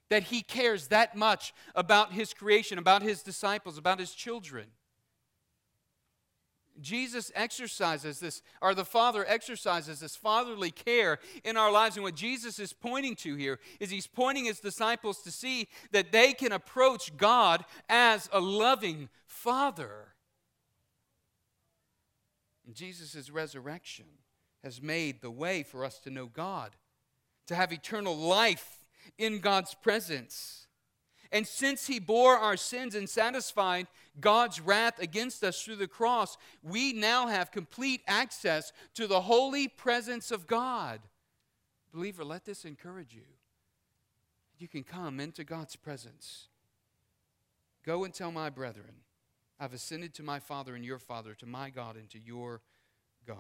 that 0.10 0.24
He 0.24 0.42
cares 0.42 0.88
that 0.88 1.16
much 1.16 1.54
about 1.76 2.14
His 2.14 2.34
creation, 2.34 2.78
about 2.78 3.02
His 3.02 3.22
disciples, 3.22 3.78
about 3.78 4.00
His 4.00 4.14
children. 4.14 4.68
Jesus 6.82 7.32
exercises 7.36 8.20
this, 8.20 8.42
or 8.62 8.74
the 8.74 8.86
Father 8.86 9.26
exercises 9.28 10.00
this 10.00 10.16
fatherly 10.16 10.72
care 10.72 11.20
in 11.44 11.58
our 11.58 11.72
lives. 11.72 11.98
And 11.98 12.04
what 12.04 12.16
Jesus 12.16 12.60
is 12.60 12.74
pointing 12.74 13.16
to 13.18 13.36
here 13.36 13.60
is 13.80 13.90
he's 13.90 14.08
pointing 14.08 14.46
his 14.46 14.60
disciples 14.60 15.22
to 15.24 15.32
see 15.32 15.68
that 15.92 16.12
they 16.12 16.34
can 16.34 16.52
approach 16.52 17.16
God 17.18 17.66
as 17.90 18.30
a 18.32 18.40
loving 18.40 19.10
Father. 19.26 20.14
Jesus' 22.72 23.30
resurrection 23.30 24.06
has 24.64 24.82
made 24.82 25.22
the 25.22 25.32
way 25.32 25.64
for 25.64 25.84
us 25.84 26.00
to 26.00 26.10
know 26.10 26.28
God, 26.28 26.76
to 27.48 27.56
have 27.56 27.72
eternal 27.72 28.16
life 28.16 28.86
in 29.18 29.40
God's 29.40 29.74
presence. 29.74 30.68
And 31.32 31.46
since 31.46 31.88
he 31.88 32.00
bore 32.00 32.38
our 32.38 32.58
sins 32.58 32.96
and 32.96 33.08
satisfied 33.08 33.88
God's 34.20 34.60
wrath 34.60 35.00
against 35.00 35.44
us 35.44 35.62
through 35.62 35.76
the 35.76 35.88
cross, 35.88 36.38
we 36.64 36.92
now 36.94 37.28
have 37.28 37.52
complete 37.52 38.02
access 38.08 38.74
to 38.96 39.06
the 39.06 39.22
holy 39.22 39.68
presence 39.68 40.32
of 40.32 40.48
God. 40.48 41.00
Believer, 41.94 42.24
let 42.24 42.46
this 42.46 42.66
encourage 42.66 43.14
you. 43.14 43.26
You 44.58 44.68
can 44.68 44.84
come 44.84 45.20
into 45.20 45.44
God's 45.44 45.76
presence. 45.76 46.48
Go 47.86 48.04
and 48.04 48.14
tell 48.14 48.32
my 48.32 48.50
brethren, 48.50 49.04
I've 49.60 49.74
ascended 49.74 50.14
to 50.16 50.24
my 50.24 50.40
Father 50.40 50.76
and 50.76 50.84
your 50.84 51.00
Father, 51.00 51.34
to 51.36 51.46
my 51.46 51.70
God 51.70 51.96
and 51.96 52.10
to 52.10 52.20
your 52.20 52.62
God. 53.26 53.38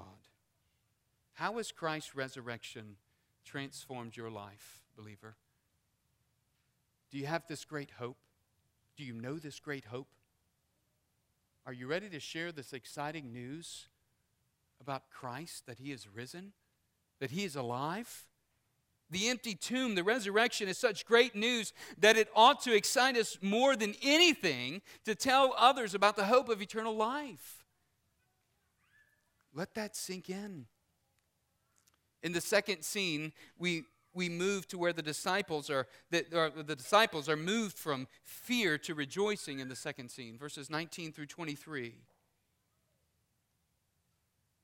How 1.33 1.57
has 1.57 1.71
Christ's 1.71 2.15
resurrection 2.15 2.97
transformed 3.45 4.15
your 4.15 4.29
life, 4.29 4.81
believer? 4.95 5.35
Do 7.11 7.17
you 7.17 7.25
have 7.25 7.47
this 7.47 7.65
great 7.65 7.91
hope? 7.97 8.17
Do 8.97 9.03
you 9.03 9.13
know 9.13 9.37
this 9.37 9.59
great 9.59 9.85
hope? 9.85 10.07
Are 11.65 11.73
you 11.73 11.87
ready 11.87 12.09
to 12.09 12.19
share 12.19 12.51
this 12.51 12.73
exciting 12.73 13.31
news 13.31 13.87
about 14.81 15.09
Christ, 15.09 15.65
that 15.65 15.79
He 15.79 15.91
is 15.91 16.07
risen, 16.07 16.53
that 17.19 17.31
He 17.31 17.43
is 17.43 17.55
alive? 17.55 18.25
The 19.11 19.29
empty 19.29 19.55
tomb, 19.55 19.95
the 19.95 20.03
resurrection 20.03 20.67
is 20.67 20.77
such 20.77 21.05
great 21.05 21.35
news 21.35 21.73
that 21.97 22.15
it 22.15 22.29
ought 22.35 22.61
to 22.61 22.75
excite 22.75 23.17
us 23.17 23.39
more 23.41 23.75
than 23.75 23.95
anything 24.03 24.81
to 25.05 25.15
tell 25.15 25.55
others 25.57 25.95
about 25.95 26.15
the 26.15 26.25
hope 26.25 26.47
of 26.47 26.61
eternal 26.61 26.95
life. 26.95 27.65
Let 29.53 29.73
that 29.73 29.95
sink 29.95 30.29
in. 30.29 30.67
In 32.21 32.33
the 32.33 32.41
second 32.41 32.83
scene, 32.83 33.33
we 33.57 33.83
we 34.13 34.29
move 34.29 34.67
to 34.67 34.77
where 34.77 34.93
the 34.93 35.01
disciples 35.01 35.69
are 35.69 35.87
the, 36.09 36.51
the 36.65 36.75
disciples 36.75 37.29
are 37.29 37.37
moved 37.37 37.77
from 37.77 38.07
fear 38.23 38.77
to 38.77 38.93
rejoicing 38.95 39.59
in 39.59 39.69
the 39.69 39.75
second 39.75 40.09
scene 40.09 40.37
verses 40.37 40.69
19 40.69 41.11
through 41.11 41.27
23 41.27 41.95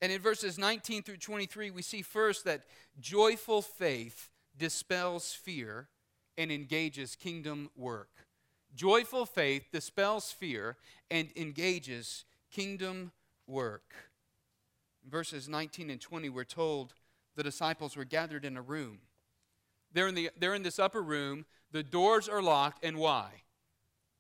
and 0.02 0.12
in 0.12 0.22
verses 0.22 0.58
19 0.58 1.04
through 1.04 1.18
23 1.18 1.72
we 1.72 1.82
see 1.82 2.02
first 2.02 2.46
that 2.46 2.64
joyful 3.00 3.62
faith 3.62 4.30
dispels 4.58 5.34
fear 5.34 5.88
and 6.38 6.52
engages 6.52 7.16
kingdom 7.16 7.70
work. 7.76 8.10
Joyful 8.76 9.26
faith 9.26 9.68
dispels 9.72 10.32
fear 10.32 10.78
and 11.10 11.30
engages 11.36 12.26
kingdom 12.52 13.12
work. 13.48 13.94
In 15.04 15.10
verses 15.10 15.48
19 15.48 15.90
and 15.90 16.02
20 16.02 16.30
we're 16.30 16.44
told 16.44 16.94
the 17.36 17.44
disciples 17.44 17.96
were 17.96 18.06
gathered 18.06 18.46
in 18.46 18.58
a 18.58 18.62
room 18.62 19.00
they're 19.96 20.10
in, 20.10 20.16
the, 20.16 20.30
they're 20.38 20.54
in 20.54 20.62
this 20.62 20.78
upper 20.78 21.02
room. 21.02 21.46
The 21.72 21.82
doors 21.82 22.28
are 22.28 22.42
locked. 22.42 22.84
And 22.84 22.98
why? 22.98 23.30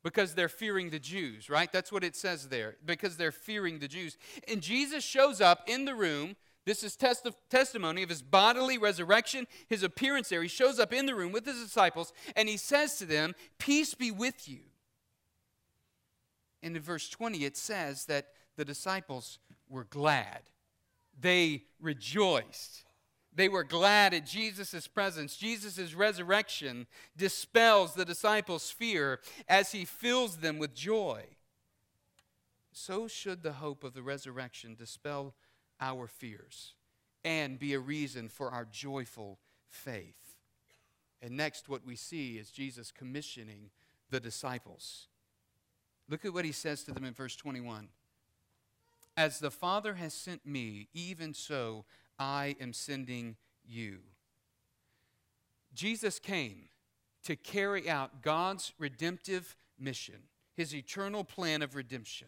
Because 0.04 0.34
they're 0.34 0.50
fearing 0.50 0.90
the 0.90 1.00
Jews, 1.00 1.50
right? 1.50 1.72
That's 1.72 1.92
what 1.92 2.04
it 2.04 2.16
says 2.16 2.48
there. 2.48 2.78
Because 2.86 3.18
they're 3.18 3.34
fearing 3.34 3.80
the 3.80 3.90
Jews. 3.90 4.18
And 4.48 4.62
Jesus 4.62 5.04
shows 5.04 5.42
up 5.42 5.64
in 5.68 5.84
the 5.84 5.94
room. 5.94 6.38
This 6.66 6.82
is 6.82 6.96
testi- 6.96 7.34
testimony 7.50 8.04
of 8.04 8.10
his 8.10 8.22
bodily 8.22 8.78
resurrection, 8.78 9.48
his 9.68 9.84
appearance 9.84 10.30
there. 10.30 10.42
He 10.42 10.48
shows 10.48 10.80
up 10.80 10.94
in 10.94 11.06
the 11.06 11.14
room 11.14 11.34
with 11.34 11.46
his 11.46 11.62
disciples 11.62 12.14
and 12.36 12.48
he 12.50 12.58
says 12.58 12.98
to 12.98 13.06
them, 13.06 13.36
Peace 13.60 13.94
be 13.94 14.12
with 14.12 14.48
you. 14.48 14.62
And 16.64 16.76
in 16.76 16.82
verse 16.82 17.10
20, 17.10 17.44
it 17.44 17.58
says 17.58 18.06
that 18.06 18.30
the 18.56 18.66
disciples 18.66 19.40
were 19.70 19.84
glad, 19.84 20.40
they 21.20 21.64
rejoiced. 21.82 22.85
They 23.36 23.50
were 23.50 23.66
glad 23.66 24.14
at 24.14 24.26
Jesus' 24.26 24.88
presence. 24.88 25.36
Jesus' 25.36 25.94
resurrection 25.94 26.88
dispels 27.18 27.94
the 27.94 28.06
disciples' 28.06 28.72
fear 28.72 29.20
as 29.48 29.74
he 29.74 29.84
fills 29.84 30.38
them 30.38 30.58
with 30.58 30.74
joy. 30.74 31.26
So 32.72 33.08
should 33.08 33.44
the 33.44 33.54
hope 33.54 33.84
of 33.84 33.94
the 33.94 34.02
resurrection 34.02 34.76
dispel 34.76 35.36
our 35.82 36.08
fears 36.08 36.74
and 37.26 37.60
be 37.60 37.74
a 37.74 37.80
reason 37.80 38.30
for 38.30 38.52
our 38.52 38.66
joyful 38.66 39.40
faith. 39.68 40.38
And 41.22 41.36
next, 41.36 41.68
what 41.68 41.86
we 41.86 41.96
see 41.96 42.38
is 42.38 42.52
Jesus 42.52 42.92
commissioning 42.92 43.70
the 44.12 44.20
disciples. 44.20 45.08
Look 46.08 46.24
at 46.24 46.34
what 46.34 46.46
he 46.46 46.52
says 46.52 46.84
to 46.84 46.92
them 46.92 47.04
in 47.04 47.14
verse 47.14 47.36
21 47.36 47.88
As 49.18 49.40
the 49.40 49.52
Father 49.52 49.96
has 49.96 50.14
sent 50.14 50.46
me, 50.46 50.88
even 50.94 51.34
so 51.34 51.86
I 52.20 52.56
am 52.60 52.74
sending 52.74 53.36
you. 53.66 54.00
Jesus 55.74 56.20
came 56.20 56.70
to 57.24 57.36
carry 57.36 57.90
out 57.90 58.22
God's 58.22 58.74
redemptive 58.78 59.56
mission, 59.80 60.24
his 60.56 60.74
eternal 60.74 61.24
plan 61.24 61.62
of 61.62 61.76
redemption. 61.76 62.28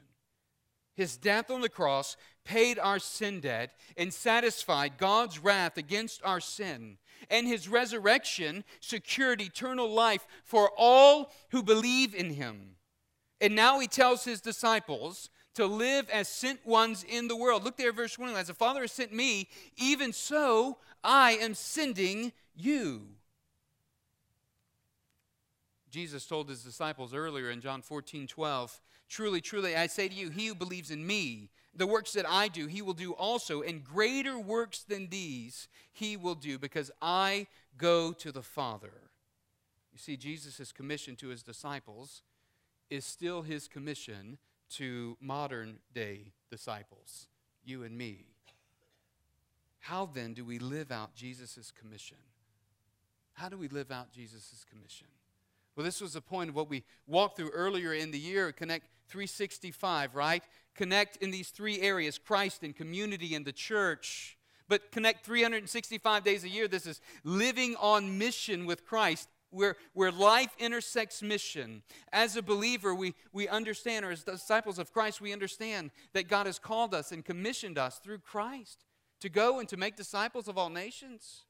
His 0.96 1.16
death 1.16 1.52
on 1.52 1.62
the 1.62 1.70
cross 1.70 2.18
paid 2.44 2.80
our 2.80 2.98
sin 2.98 3.40
debt 3.40 3.76
and 3.96 4.12
satisfied 4.12 4.98
God's 4.98 5.38
wrath 5.38 5.78
against 5.78 6.22
our 6.24 6.40
sin. 6.40 6.98
And 7.30 7.48
his 7.48 7.70
resurrection 7.70 8.64
secured 8.80 9.40
eternal 9.40 9.90
life 9.90 10.26
for 10.44 10.72
all 10.76 11.32
who 11.52 11.62
believe 11.62 12.16
in 12.16 12.32
him. 12.32 12.78
And 13.40 13.56
now 13.56 13.80
he 13.80 13.88
tells 13.88 14.24
his 14.24 14.42
disciples 14.42 15.30
to 15.58 15.66
live 15.66 16.08
as 16.12 16.28
sent 16.28 16.66
ones 16.66 17.04
in 17.04 17.28
the 17.28 17.36
world. 17.36 17.64
Look 17.64 17.78
there, 17.78 17.92
verse 17.92 18.18
1 18.18 18.36
As 18.36 18.48
the 18.48 18.54
Father 18.54 18.82
has 18.82 18.92
sent 18.92 19.12
me, 19.12 19.50
even 19.76 20.14
so 20.14 20.78
I 21.04 21.34
am 21.34 21.56
sending 21.56 22.32
you. 22.56 23.08
Jesus 25.90 26.28
told 26.28 26.48
his 26.48 26.64
disciples 26.64 27.14
earlier 27.14 27.50
in 27.50 27.60
John 27.60 27.82
14 27.82 28.28
12, 28.28 28.82
Truly, 29.10 29.42
truly, 29.42 29.76
I 29.76 29.88
say 29.88 30.08
to 30.08 30.14
you, 30.14 30.30
he 30.30 30.48
who 30.48 30.56
believes 30.56 30.92
in 30.92 31.06
me, 31.06 31.50
the 31.76 31.88
works 31.88 32.14
that 32.14 32.30
I 32.30 32.50
do, 32.50 32.68
he 32.68 32.84
will 32.84 32.94
do 32.94 33.14
also, 33.14 33.62
and 33.62 33.84
greater 33.84 34.38
works 34.38 34.84
than 34.84 35.08
these 35.10 35.68
he 35.92 36.18
will 36.18 36.36
do, 36.36 36.60
because 36.60 36.92
I 37.02 37.48
go 37.78 38.12
to 38.14 38.32
the 38.32 38.44
Father. 38.44 38.94
You 39.92 39.98
see, 39.98 40.18
Jesus' 40.18 40.72
commission 40.72 41.16
to 41.16 41.30
his 41.30 41.42
disciples 41.42 42.22
is 42.92 43.06
still 43.06 43.42
his 43.42 43.68
commission 43.68 44.38
to 44.72 45.18
modern 45.22 45.80
day 45.94 46.34
disciples, 46.50 47.28
you 47.64 47.84
and 47.84 47.98
me. 47.98 48.26
How 49.80 50.06
then 50.06 50.34
do 50.34 50.44
we 50.44 50.60
live 50.60 50.92
out 50.92 51.16
Jesus' 51.16 51.72
commission? 51.72 52.18
How 53.34 53.50
do 53.50 53.58
we 53.58 53.68
live 53.68 53.92
out 53.92 54.12
Jesus' 54.12 54.66
commission? 54.70 55.08
Well, 55.76 55.86
this 55.86 56.02
was 56.02 56.14
the 56.14 56.22
point 56.22 56.50
of 56.50 56.56
what 56.56 56.70
we 56.70 56.84
walked 57.06 57.38
through 57.38 57.52
earlier 57.52 57.94
in 57.94 58.12
the 58.12 58.20
year, 58.20 58.52
Connect 58.52 58.88
365, 59.10 60.16
right? 60.16 60.44
Connect 60.76 61.18
in 61.18 61.32
these 61.32 61.50
three 61.50 61.82
areas 61.82 62.18
Christ 62.18 62.64
and 62.64 62.76
community 62.76 63.36
and 63.36 63.46
the 63.46 63.52
church. 63.52 64.38
But 64.68 64.92
connect 64.92 65.26
365 65.26 66.24
days 66.24 66.44
a 66.44 66.50
year. 66.50 66.68
This 66.68 66.86
is 66.86 67.00
living 67.24 67.76
on 67.80 68.18
mission 68.18 68.66
with 68.66 68.86
Christ, 68.86 69.30
where, 69.50 69.76
where 69.94 70.12
life 70.12 70.56
intersects 70.60 71.22
mission. 71.22 71.84
As 72.12 72.36
a 72.36 72.42
believer, 72.42 72.94
we, 72.94 73.16
we 73.32 73.48
understand, 73.48 74.06
or 74.06 74.12
as 74.12 74.24
disciples 74.24 74.80
of 74.80 74.92
Christ, 74.92 75.22
we 75.22 75.34
understand 75.34 75.92
that 76.14 76.28
God 76.28 76.46
has 76.46 76.60
called 76.60 76.94
us 76.94 77.12
and 77.12 77.24
commissioned 77.24 77.78
us 77.78 78.00
through 78.00 78.20
Christ 78.20 78.86
to 79.22 79.30
go 79.30 79.60
and 79.60 79.68
to 79.70 79.78
make 79.78 79.96
disciples 79.96 80.48
of 80.48 80.58
all 80.58 80.70
nations 80.70 81.46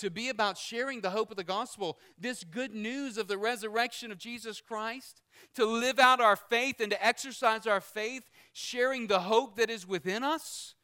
to 0.00 0.10
be 0.10 0.30
about 0.30 0.56
sharing 0.56 1.02
the 1.02 1.10
hope 1.10 1.30
of 1.30 1.36
the 1.36 1.44
gospel, 1.44 1.98
this 2.18 2.42
good 2.42 2.74
news 2.74 3.18
of 3.18 3.28
the 3.28 3.36
resurrection 3.36 4.10
of 4.10 4.16
Jesus 4.16 4.58
Christ, 4.58 5.20
to 5.54 5.66
live 5.66 5.98
out 5.98 6.22
our 6.22 6.36
faith 6.36 6.80
and 6.80 6.90
to 6.90 7.06
exercise 7.06 7.66
our 7.66 7.82
faith, 7.82 8.22
sharing 8.54 9.06
the 9.06 9.20
hope 9.20 9.56
that 9.56 9.68
is 9.68 9.86
within 9.86 10.24
us, 10.24 10.74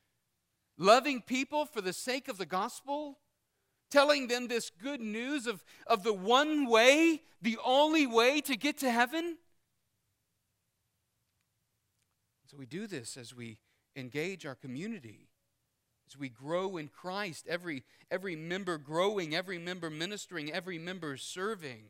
loving 0.76 1.22
people 1.22 1.64
for 1.64 1.80
the 1.80 1.94
sake 1.94 2.28
of 2.28 2.36
the 2.36 2.44
gospel, 2.44 3.18
telling 3.90 4.28
them 4.28 4.48
this 4.48 4.70
good 4.70 5.00
news 5.00 5.46
of, 5.46 5.64
of 5.86 6.02
the 6.02 6.12
one 6.12 6.66
way, 6.66 7.22
the 7.40 7.58
only 7.64 8.06
way 8.06 8.40
to 8.42 8.56
get 8.56 8.78
to 8.78 8.90
heaven. 8.90 9.36
So 12.46 12.56
we 12.56 12.66
do 12.66 12.86
this 12.86 13.16
as 13.16 13.34
we 13.34 13.58
engage 13.96 14.46
our 14.46 14.54
community 14.54 15.28
as 16.08 16.16
we 16.16 16.28
grow 16.28 16.76
in 16.76 16.88
Christ, 16.88 17.46
every, 17.48 17.84
every 18.10 18.36
member 18.36 18.78
growing, 18.78 19.34
every 19.34 19.58
member 19.58 19.90
ministering, 19.90 20.52
every 20.52 20.78
member 20.78 21.16
serving. 21.16 21.84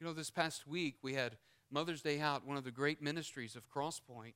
You 0.00 0.06
know, 0.06 0.12
this 0.12 0.30
past 0.30 0.66
week 0.66 0.96
we 1.02 1.14
had 1.14 1.36
Mother's 1.70 2.02
Day 2.02 2.20
out, 2.20 2.46
one 2.46 2.56
of 2.56 2.64
the 2.64 2.70
great 2.70 3.00
ministries 3.00 3.56
of 3.56 3.68
Crosspoint. 3.70 4.34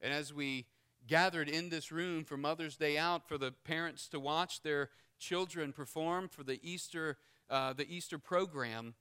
And 0.00 0.12
as 0.12 0.32
we 0.32 0.66
gathered 1.06 1.48
in 1.48 1.68
this 1.68 1.92
room 1.92 2.24
for 2.24 2.36
Mother's 2.36 2.76
Day 2.76 2.98
out 2.98 3.28
for 3.28 3.38
the 3.38 3.52
parents 3.52 4.08
to 4.08 4.20
watch 4.20 4.62
their 4.62 4.90
children 5.18 5.72
perform 5.72 6.28
for 6.28 6.42
the 6.42 6.60
Easter, 6.62 7.18
uh, 7.50 7.72
the 7.72 7.88
Easter 7.92 8.18
program, 8.18 8.94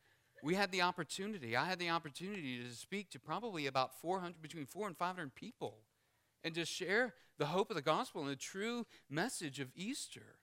we 0.44 0.56
had 0.56 0.72
the 0.72 0.82
opportunity, 0.82 1.56
I 1.56 1.66
had 1.66 1.80
the 1.80 1.90
opportunity 1.90 2.62
to 2.62 2.76
speak 2.76 3.10
to 3.12 3.20
probably 3.20 3.66
about 3.66 4.00
400, 4.00 4.42
between 4.42 4.66
four 4.66 4.88
and 4.88 4.98
500 4.98 5.34
people 5.34 5.80
and 6.44 6.54
to 6.56 6.66
share 6.66 7.16
the 7.38 7.48
hope 7.48 7.70
of 7.72 7.76
the 7.76 7.82
gospel 7.82 8.22
and 8.22 8.30
the 8.30 8.36
true 8.36 8.86
message 9.10 9.60
of 9.60 9.70
Easter. 9.76 10.38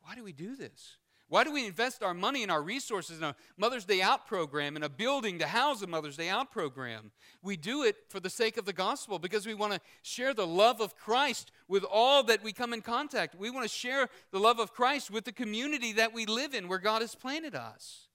Why 0.00 0.14
do 0.14 0.24
we 0.24 0.32
do 0.32 0.56
this? 0.56 0.96
Why 1.28 1.44
do 1.44 1.52
we 1.52 1.66
invest 1.66 2.02
our 2.02 2.14
money 2.14 2.42
and 2.42 2.50
our 2.50 2.62
resources 2.62 3.18
in 3.18 3.24
a 3.24 3.36
Mother's 3.56 3.84
Day 3.84 4.00
Out 4.00 4.26
program, 4.26 4.76
in 4.76 4.82
a 4.82 4.88
building 4.88 5.38
to 5.38 5.46
house 5.46 5.82
a 5.82 5.86
Mother's 5.86 6.16
Day 6.16 6.28
Out 6.28 6.50
program? 6.50 7.10
We 7.42 7.56
do 7.56 7.82
it 7.82 7.96
for 8.08 8.18
the 8.18 8.30
sake 8.30 8.56
of 8.56 8.64
the 8.64 8.72
gospel 8.72 9.18
because 9.18 9.46
we 9.46 9.54
want 9.54 9.74
to 9.74 9.80
share 10.02 10.32
the 10.32 10.46
love 10.46 10.80
of 10.80 10.96
Christ 10.96 11.52
with 11.68 11.84
all 11.84 12.22
that 12.24 12.42
we 12.42 12.52
come 12.52 12.72
in 12.72 12.80
contact. 12.80 13.34
We 13.34 13.50
want 13.50 13.64
to 13.64 13.74
share 13.74 14.08
the 14.30 14.40
love 14.40 14.58
of 14.58 14.72
Christ 14.72 15.10
with 15.10 15.24
the 15.24 15.32
community 15.32 15.92
that 15.92 16.14
we 16.14 16.24
live 16.24 16.54
in 16.54 16.66
where 16.68 16.78
God 16.78 17.02
has 17.02 17.14
planted 17.14 17.54
us. 17.54 18.08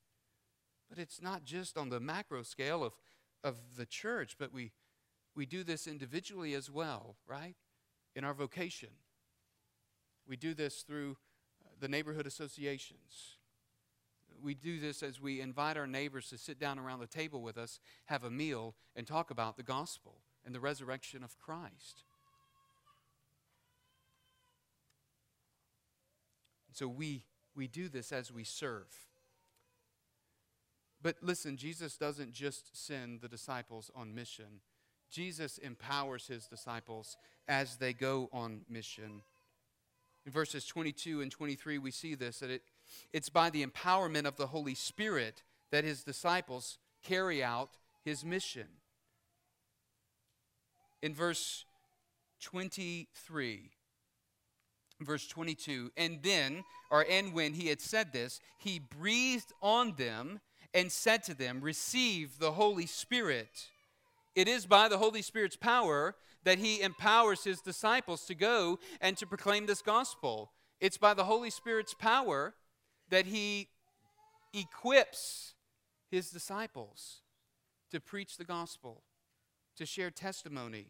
But 0.89 0.97
it's 0.97 1.21
not 1.21 1.45
just 1.45 1.78
on 1.78 1.89
the 1.89 1.99
macro 1.99 2.41
scale 2.43 2.84
of, 2.84 2.93
of 3.43 3.56
the 3.78 3.86
church, 3.86 4.36
but 4.39 4.52
we, 4.52 4.71
we 5.36 5.45
do 5.45 5.63
this 5.63 5.86
individually 5.88 6.54
as 6.56 6.71
well, 6.71 7.15
right? 7.28 7.56
in 8.15 8.23
our 8.23 8.34
vocation. 8.34 8.89
We 10.28 10.38
do 10.38 10.54
this 10.54 10.82
through 10.82 11.17
the 11.79 11.88
neighborhood 11.88 12.27
associations. 12.27 13.38
We 14.41 14.53
do 14.53 14.79
this 14.79 15.03
as 15.03 15.21
we 15.21 15.41
invite 15.41 15.77
our 15.77 15.88
neighbors 15.88 16.29
to 16.29 16.38
sit 16.38 16.59
down 16.59 16.77
around 16.77 16.99
the 16.99 17.07
table 17.07 17.41
with 17.41 17.57
us, 17.57 17.79
have 18.05 18.23
a 18.23 18.29
meal, 18.29 18.75
and 18.95 19.07
talk 19.07 19.31
about 19.31 19.57
the 19.57 19.63
gospel 19.63 20.17
and 20.45 20.53
the 20.53 20.59
resurrection 20.59 21.23
of 21.23 21.39
Christ. 21.39 22.03
So 26.73 26.88
we, 26.88 27.23
we 27.55 27.67
do 27.67 27.88
this 27.88 28.12
as 28.12 28.31
we 28.31 28.43
serve. 28.43 28.88
But 31.01 31.17
listen, 31.21 31.55
Jesus 31.55 31.97
doesn't 31.97 32.33
just 32.33 32.86
send 32.86 33.21
the 33.21 33.27
disciples 33.27 33.91
on 33.95 34.15
mission 34.15 34.62
Jesus 35.13 35.59
empowers 35.59 36.25
his 36.25 36.47
disciples 36.47 37.17
as 37.47 37.77
they 37.77 37.93
go 37.93 38.29
on 38.33 38.62
mission. 38.67 39.21
In 40.25 40.31
verses 40.31 40.65
22 40.65 41.21
and 41.21 41.31
23, 41.31 41.77
we 41.77 41.91
see 41.91 42.15
this 42.15 42.39
that 42.39 42.49
it, 42.49 42.62
it's 43.12 43.29
by 43.29 43.49
the 43.49 43.65
empowerment 43.65 44.25
of 44.25 44.38
the 44.38 44.47
Holy 44.47 44.75
Spirit 44.75 45.43
that 45.71 45.83
his 45.83 46.03
disciples 46.03 46.77
carry 47.03 47.43
out 47.43 47.71
his 48.05 48.23
mission. 48.23 48.67
In 51.01 51.13
verse 51.13 51.65
23, 52.41 53.71
verse 55.01 55.27
22, 55.27 55.91
and 55.97 56.19
then, 56.23 56.63
or 56.89 57.05
and 57.09 57.33
when 57.33 57.53
he 57.53 57.67
had 57.67 57.81
said 57.81 58.13
this, 58.13 58.39
he 58.57 58.79
breathed 58.79 59.51
on 59.62 59.95
them 59.97 60.39
and 60.73 60.91
said 60.91 61.23
to 61.23 61.33
them, 61.33 61.59
Receive 61.62 62.39
the 62.39 62.53
Holy 62.53 62.86
Spirit. 62.86 63.67
It 64.36 64.47
is 64.47 64.65
by 64.65 64.88
the 64.88 64.97
Holy 64.97 65.21
Spirit's 65.21 65.55
power 65.55 66.15
that 66.43 66.60
he 66.60 66.82
empowers 66.82 67.43
his 67.43 67.62
disciples 67.62 68.25
to 68.25 68.36
go 68.36 68.79
and 69.01 69.17
to 69.17 69.25
proclaim 69.25 69.65
this 69.65 69.82
gospel. 69.82 70.51
It's 70.79 70.97
by 70.97 71.13
the 71.13 71.23
Holy 71.23 71.49
Spirit's 71.49 71.93
power 71.93 72.53
that 73.10 73.25
he 73.25 73.69
equips 74.53 75.53
his 76.10 76.29
disciples 76.29 77.21
to 77.91 77.99
preach 77.99 78.38
the 78.38 78.43
gospel, 78.43 79.03
to 79.77 79.86
share 79.86 80.12
testimony. 80.12 80.88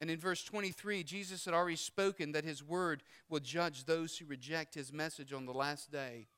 And 0.00 0.10
in 0.10 0.18
verse 0.18 0.44
23, 0.44 1.02
Jesus 1.02 1.44
had 1.44 1.54
already 1.54 1.76
spoken 1.76 2.32
that 2.32 2.44
his 2.44 2.62
word 2.62 3.02
will 3.28 3.40
judge 3.40 3.84
those 3.84 4.16
who 4.16 4.26
reject 4.26 4.74
his 4.74 4.92
message 4.92 5.32
on 5.32 5.44
the 5.44 5.52
last 5.52 5.90
day. 5.90 6.28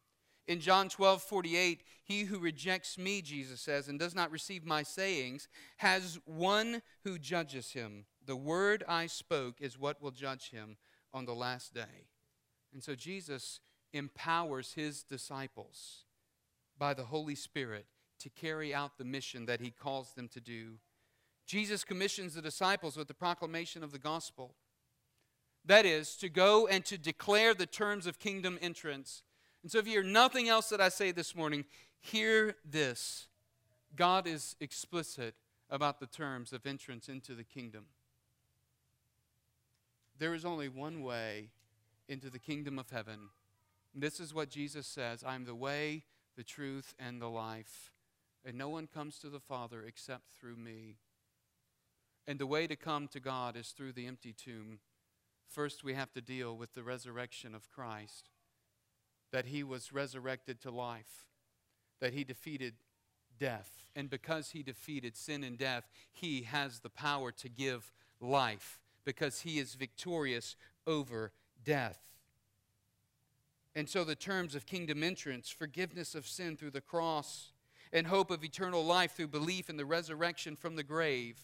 In 0.51 0.59
John 0.59 0.89
12, 0.89 1.23
48, 1.23 1.85
he 2.03 2.25
who 2.25 2.41
rejects 2.41 2.99
me, 2.99 3.23
Jesus 3.23 3.61
says, 3.61 3.87
and 3.87 4.01
does 4.01 4.17
not 4.17 4.33
receive 4.33 4.67
my 4.67 4.83
sayings, 4.83 5.47
has 5.77 6.19
one 6.25 6.83
who 7.05 7.21
judges 7.21 7.71
him. 7.71 8.05
The 8.27 8.35
word 8.35 8.83
I 8.89 9.07
spoke 9.07 9.61
is 9.61 9.79
what 9.79 10.03
will 10.03 10.11
judge 10.11 10.51
him 10.51 10.77
on 11.15 11.25
the 11.25 11.37
last 11.37 11.73
day. 11.73 12.09
And 12.73 12.83
so 12.83 12.97
Jesus 12.97 13.61
empowers 13.93 14.73
his 14.73 15.05
disciples 15.05 16.03
by 16.77 16.95
the 16.95 17.05
Holy 17.05 17.37
Spirit 17.37 17.87
to 18.19 18.29
carry 18.29 18.75
out 18.75 18.99
the 18.99 19.05
mission 19.05 19.47
that 19.47 19.61
he 19.61 19.71
calls 19.71 20.15
them 20.15 20.27
to 20.33 20.41
do. 20.41 20.79
Jesus 21.47 21.85
commissions 21.85 22.35
the 22.35 22.43
disciples 22.43 22.97
with 22.97 23.07
the 23.07 23.15
proclamation 23.15 23.85
of 23.85 23.93
the 23.93 24.01
gospel. 24.01 24.57
That 25.65 25.87
is, 25.87 26.17
to 26.17 26.29
go 26.29 26.67
and 26.67 26.85
to 26.87 26.99
declare 26.99 27.55
the 27.55 27.67
terms 27.67 28.09
of 28.09 28.19
kingdom 28.19 28.59
entrance 28.61 29.23
and 29.63 29.71
so, 29.71 29.79
if 29.79 29.87
you 29.87 29.93
hear 29.93 30.03
nothing 30.03 30.49
else 30.49 30.69
that 30.71 30.81
I 30.81 30.89
say 30.89 31.13
this 31.13 31.35
morning, 31.35 31.65
hear 32.01 32.57
this 32.65 33.27
God 33.97 34.27
is 34.27 34.57
explicit 34.61 35.35
about 35.69 36.01
the 36.01 36.07
terms 36.07 36.53
of 36.53 36.67
entrance 36.67 37.09
into 37.09 37.35
the 37.35 37.45
kingdom. 37.45 37.87
There 40.19 40.35
is 40.35 40.45
only 40.45 40.69
one 40.69 41.03
way 41.03 41.51
into 42.09 42.29
the 42.29 42.39
kingdom 42.39 42.79
of 42.79 42.91
heaven. 42.91 43.31
And 43.95 44.03
this 44.03 44.21
is 44.21 44.35
what 44.35 44.51
Jesus 44.51 44.87
says 44.87 45.25
I 45.25 45.35
am 45.35 45.45
the 45.45 45.55
way, 45.55 46.05
the 46.37 46.45
truth, 46.45 46.95
and 46.99 47.21
the 47.21 47.29
life. 47.29 47.93
And 48.45 48.57
no 48.57 48.69
one 48.69 48.87
comes 48.87 49.19
to 49.19 49.29
the 49.29 49.41
Father 49.41 49.83
except 49.87 50.31
through 50.31 50.57
me. 50.57 50.97
And 52.27 52.39
the 52.39 52.47
way 52.47 52.67
to 52.67 52.77
come 52.77 53.09
to 53.09 53.21
God 53.21 53.57
is 53.57 53.69
through 53.69 53.93
the 53.93 54.07
empty 54.07 54.33
tomb. 54.33 54.79
First, 55.49 55.83
we 55.83 55.95
have 55.95 56.13
to 56.13 56.21
deal 56.21 56.57
with 56.57 56.75
the 56.75 56.83
resurrection 56.83 57.55
of 57.55 57.71
Christ, 57.71 58.29
that 59.33 59.47
he 59.47 59.63
was 59.63 59.93
resurrected 59.93 60.61
to 60.63 60.71
life, 60.71 61.27
that 62.01 62.13
he 62.13 62.25
defeated 62.25 62.75
death. 63.39 63.71
And 63.97 64.09
because 64.09 64.51
he 64.51 64.63
defeated 64.63 65.17
sin 65.17 65.43
and 65.45 65.59
death, 65.59 65.89
he 66.13 66.43
has 66.43 66.81
the 66.81 66.91
power 66.91 67.33
to 67.33 67.49
give 67.49 67.93
life 68.21 68.81
because 69.05 69.41
he 69.41 69.59
is 69.59 69.75
victorious 69.75 70.57
over 70.87 71.33
death. 71.65 71.99
And 73.75 73.89
so, 73.89 74.03
the 74.03 74.17
terms 74.17 74.55
of 74.55 74.67
kingdom 74.67 75.03
entrance, 75.03 75.49
forgiveness 75.49 76.15
of 76.15 76.27
sin 76.27 76.57
through 76.57 76.73
the 76.73 76.81
cross, 76.81 77.53
and 77.93 78.07
hope 78.07 78.31
of 78.31 78.45
eternal 78.45 78.85
life 78.85 79.13
through 79.13 79.29
belief 79.29 79.69
in 79.71 79.77
the 79.77 79.85
resurrection 79.85 80.57
from 80.57 80.77
the 80.77 80.83
grave. 80.83 81.39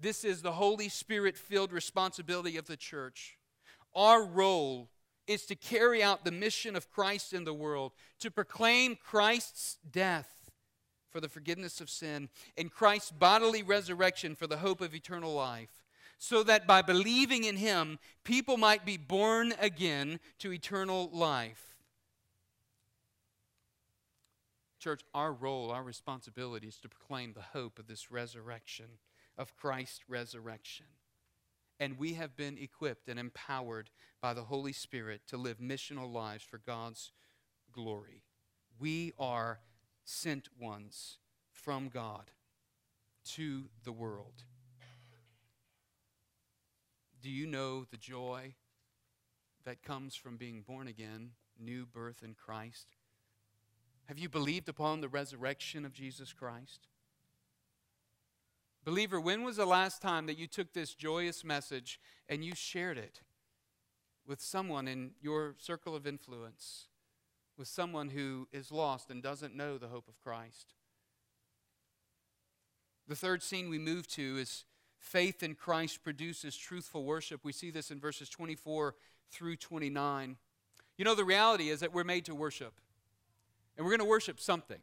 This 0.00 0.24
is 0.24 0.42
the 0.42 0.52
Holy 0.52 0.88
Spirit 0.88 1.36
filled 1.36 1.72
responsibility 1.72 2.56
of 2.56 2.66
the 2.66 2.76
church. 2.76 3.36
Our 3.94 4.24
role 4.24 4.88
is 5.30 5.46
to 5.46 5.54
carry 5.54 6.02
out 6.02 6.24
the 6.24 6.32
mission 6.32 6.74
of 6.74 6.90
Christ 6.90 7.32
in 7.32 7.44
the 7.44 7.54
world, 7.54 7.92
to 8.18 8.32
proclaim 8.32 8.96
Christ's 8.96 9.78
death 9.92 10.50
for 11.08 11.20
the 11.20 11.28
forgiveness 11.28 11.80
of 11.80 11.88
sin 11.88 12.28
and 12.58 12.70
Christ's 12.70 13.12
bodily 13.12 13.62
resurrection 13.62 14.34
for 14.34 14.48
the 14.48 14.56
hope 14.56 14.80
of 14.80 14.92
eternal 14.92 15.32
life 15.32 15.84
so 16.18 16.42
that 16.42 16.66
by 16.66 16.82
believing 16.82 17.44
in 17.44 17.56
him, 17.56 17.98
people 18.24 18.56
might 18.56 18.84
be 18.84 18.96
born 18.96 19.54
again 19.60 20.18
to 20.40 20.52
eternal 20.52 21.08
life. 21.12 21.76
Church, 24.80 25.02
our 25.14 25.32
role, 25.32 25.70
our 25.70 25.84
responsibility 25.84 26.66
is 26.66 26.76
to 26.78 26.88
proclaim 26.88 27.32
the 27.32 27.58
hope 27.58 27.78
of 27.78 27.86
this 27.86 28.10
resurrection, 28.10 28.86
of 29.38 29.56
Christ's 29.56 30.00
resurrection. 30.08 30.86
And 31.80 31.98
we 31.98 32.12
have 32.14 32.36
been 32.36 32.58
equipped 32.58 33.08
and 33.08 33.18
empowered 33.18 33.90
by 34.20 34.34
the 34.34 34.42
Holy 34.42 34.74
Spirit 34.74 35.22
to 35.28 35.38
live 35.38 35.58
missional 35.58 36.12
lives 36.12 36.44
for 36.44 36.58
God's 36.58 37.10
glory. 37.72 38.22
We 38.78 39.14
are 39.18 39.60
sent 40.04 40.50
ones 40.60 41.16
from 41.50 41.88
God 41.88 42.30
to 43.32 43.70
the 43.84 43.92
world. 43.92 44.44
Do 47.22 47.30
you 47.30 47.46
know 47.46 47.84
the 47.84 47.96
joy 47.96 48.54
that 49.64 49.82
comes 49.82 50.14
from 50.14 50.36
being 50.36 50.62
born 50.62 50.86
again, 50.86 51.30
new 51.58 51.86
birth 51.86 52.22
in 52.22 52.34
Christ? 52.34 52.88
Have 54.06 54.18
you 54.18 54.28
believed 54.28 54.68
upon 54.68 55.00
the 55.00 55.08
resurrection 55.08 55.86
of 55.86 55.92
Jesus 55.92 56.32
Christ? 56.32 56.88
Believer, 58.84 59.20
when 59.20 59.42
was 59.42 59.56
the 59.56 59.66
last 59.66 60.00
time 60.00 60.26
that 60.26 60.38
you 60.38 60.46
took 60.46 60.72
this 60.72 60.94
joyous 60.94 61.44
message 61.44 62.00
and 62.28 62.44
you 62.44 62.54
shared 62.54 62.96
it 62.96 63.20
with 64.26 64.40
someone 64.40 64.88
in 64.88 65.12
your 65.20 65.54
circle 65.58 65.94
of 65.94 66.06
influence, 66.06 66.88
with 67.58 67.68
someone 67.68 68.08
who 68.10 68.48
is 68.52 68.72
lost 68.72 69.10
and 69.10 69.22
doesn't 69.22 69.54
know 69.54 69.76
the 69.76 69.88
hope 69.88 70.08
of 70.08 70.18
Christ? 70.18 70.74
The 73.06 73.16
third 73.16 73.42
scene 73.42 73.68
we 73.68 73.78
move 73.78 74.06
to 74.08 74.38
is 74.38 74.64
Faith 75.00 75.42
in 75.42 75.54
Christ 75.54 76.04
produces 76.04 76.54
truthful 76.54 77.04
worship. 77.04 77.40
We 77.42 77.52
see 77.52 77.70
this 77.70 77.90
in 77.90 77.98
verses 77.98 78.28
24 78.28 78.94
through 79.30 79.56
29. 79.56 80.36
You 80.98 81.04
know, 81.04 81.14
the 81.14 81.24
reality 81.24 81.70
is 81.70 81.80
that 81.80 81.94
we're 81.94 82.04
made 82.04 82.26
to 82.26 82.34
worship, 82.34 82.74
and 83.76 83.84
we're 83.84 83.92
going 83.92 84.06
to 84.06 84.10
worship 84.10 84.38
something. 84.38 84.78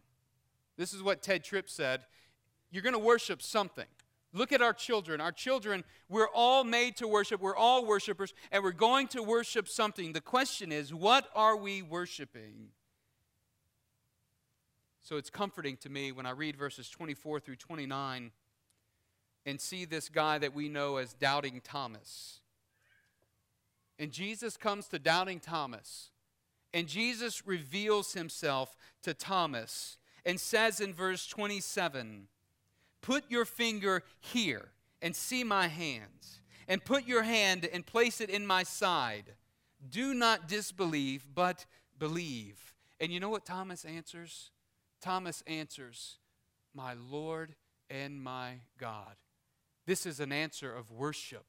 This 0.76 0.92
is 0.92 1.04
what 1.04 1.22
Tedd 1.22 1.44
Tripp 1.44 1.70
said 1.70 2.06
you're 2.72 2.84
going 2.84 2.94
to 2.94 3.00
worship 3.00 3.42
something. 3.42 3.86
Look 4.34 4.52
at 4.52 4.62
our 4.62 4.74
children. 4.74 5.22
Our 5.22 5.32
children, 5.32 5.84
we're 6.10 6.28
all 6.28 6.64
made 6.64 6.98
to 6.98 7.08
worship. 7.08 7.42
We're 7.42 7.56
all 7.56 7.86
worshipers, 7.86 8.34
and 8.52 8.64
we're 8.64 8.72
going 8.72 9.08
to 9.10 9.24
worship 9.24 9.68
something. 9.68 10.14
The 10.14 10.22
question 10.22 10.72
is, 10.72 10.94
what 10.94 11.30
are 11.34 11.56
we 11.56 11.82
worshiping? 11.82 12.70
So 15.02 15.16
it's 15.16 15.30
comforting 15.30 15.78
to 15.78 15.90
me 15.90 16.12
when 16.12 16.26
I 16.26 16.32
read 16.32 16.58
verses 16.58 16.90
24 16.90 17.40
through 17.40 17.56
29 17.56 18.32
and 19.46 19.62
see 19.62 19.86
this 19.86 20.10
guy 20.10 20.38
that 20.38 20.54
we 20.54 20.68
know 20.68 20.98
as 20.98 21.14
Doubting 21.14 21.62
Thomas. 21.64 22.42
And 23.98 24.12
Jesus 24.12 24.58
comes 24.58 24.88
to 24.90 25.00
Doubting 25.00 25.40
Thomas, 25.40 26.12
and 26.74 26.88
Jesus 26.88 27.48
reveals 27.48 28.14
himself 28.14 28.76
to 29.04 29.14
Thomas 29.14 29.98
and 30.26 30.40
says 30.40 30.82
in 30.82 30.94
verse 30.94 31.26
27 31.26 32.28
Put 33.02 33.26
your 33.30 33.46
finger 33.46 34.04
here 34.20 34.70
and 35.02 35.16
see 35.16 35.44
my 35.44 35.68
hands, 35.68 36.40
and 36.68 36.84
put 36.84 37.08
your 37.08 37.24
hand 37.24 37.70
and 37.72 37.86
place 37.86 38.20
it 38.20 38.30
in 38.30 38.46
my 38.46 38.64
side. 38.64 39.36
Do 39.90 40.14
not 40.14 40.48
disbelieve, 40.48 41.28
but 41.34 41.66
believe. 42.00 42.74
And 43.00 43.12
you 43.12 43.20
know 43.20 43.30
what 43.30 43.46
Thomas 43.46 43.86
answers? 43.86 44.52
Thomas 45.02 45.44
answers, 45.46 46.18
My 46.74 46.94
Lord 46.94 47.56
and 47.90 48.22
my 48.22 48.62
God. 48.78 49.16
This 49.86 50.06
is 50.06 50.20
an 50.20 50.32
answer 50.32 50.74
of 50.74 50.92
worship. 50.92 51.46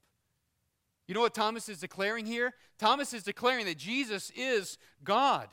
You 1.06 1.14
know 1.14 1.22
what 1.22 1.34
Thomas 1.34 1.68
is 1.68 1.80
declaring 1.80 2.26
here? 2.26 2.52
Thomas 2.78 3.14
is 3.14 3.22
declaring 3.22 3.64
that 3.64 3.78
Jesus 3.78 4.30
is 4.36 4.76
God. 5.02 5.48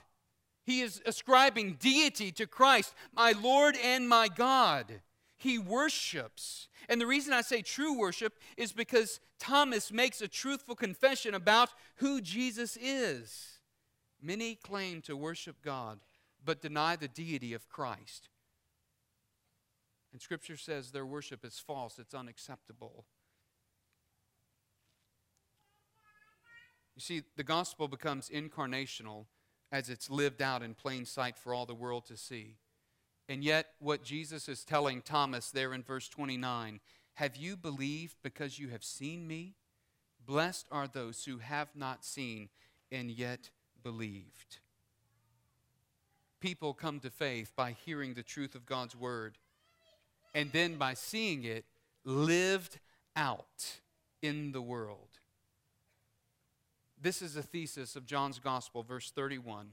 He 0.66 0.82
is 0.82 1.02
ascribing 1.06 1.78
deity 1.80 2.32
to 2.34 2.46
Christ, 2.46 2.94
my 3.14 3.34
Lord 3.42 3.78
and 3.82 4.10
my 4.10 4.28
God. 4.28 5.02
He 5.46 5.60
worships. 5.60 6.70
And 6.90 7.00
the 7.00 7.06
reason 7.06 7.32
I 7.32 7.42
say 7.42 7.62
true 7.62 8.00
worship 8.00 8.34
is 8.58 8.72
because 8.72 9.20
Thomas 9.38 9.92
makes 9.92 10.20
a 10.20 10.28
truthful 10.28 10.74
confession 10.74 11.36
about 11.36 11.70
who 11.98 12.20
Jesus 12.20 12.80
is. 12.82 13.60
Many 14.20 14.56
claim 14.56 15.04
to 15.04 15.16
worship 15.16 15.58
God, 15.64 16.00
but 16.44 16.64
deny 16.64 16.96
the 16.96 17.08
deity 17.08 17.54
of 17.54 17.70
Christ. 17.70 18.30
And 20.12 20.20
Scripture 20.20 20.58
says 20.58 20.90
their 20.90 21.06
worship 21.06 21.46
is 21.46 21.60
false, 21.60 22.00
it's 22.00 22.16
unacceptable. 22.16 23.06
You 26.96 27.02
see, 27.02 27.22
the 27.38 27.44
gospel 27.44 27.88
becomes 27.88 28.30
incarnational 28.30 29.26
as 29.72 29.92
it's 29.92 30.10
lived 30.10 30.42
out 30.42 30.64
in 30.64 30.74
plain 30.74 31.06
sight 31.06 31.38
for 31.38 31.54
all 31.54 31.68
the 31.68 31.76
world 31.76 32.08
to 32.08 32.18
see. 32.18 32.56
And 33.28 33.44
yet, 33.44 33.68
what 33.80 34.04
Jesus 34.04 34.48
is 34.48 34.64
telling 34.64 35.02
Thomas 35.02 35.50
there 35.50 35.74
in 35.74 35.84
verse 35.84 36.08
29 36.08 36.80
have 37.16 37.38
you 37.38 37.56
believed 37.56 38.18
because 38.24 38.60
you 38.60 38.68
have 38.70 38.84
seen 38.84 39.26
me? 39.26 39.56
Blessed 40.26 40.68
are 40.70 40.88
those 40.88 41.24
who 41.24 41.38
have 41.38 41.70
not 41.74 42.04
seen 42.04 42.50
and 42.92 43.10
yet 43.10 43.50
believed. 43.84 44.58
People 46.42 46.74
come 46.74 47.00
to 47.00 47.10
faith 47.10 47.54
by 47.56 47.72
hearing 47.72 48.14
the 48.14 48.24
truth 48.24 48.54
of 48.54 48.66
God's 48.66 48.96
word 48.96 49.38
and 50.34 50.52
then 50.52 50.76
by 50.76 50.94
seeing 50.94 51.46
it 51.46 51.64
lived 52.04 52.80
out 53.16 53.80
in 54.22 54.52
the 54.52 54.62
world. 54.62 55.20
This 57.02 57.22
is 57.22 57.38
a 57.38 57.44
thesis 57.44 57.96
of 57.96 58.06
John's 58.06 58.40
Gospel, 58.40 58.84
verse 58.84 59.10
31. 59.10 59.68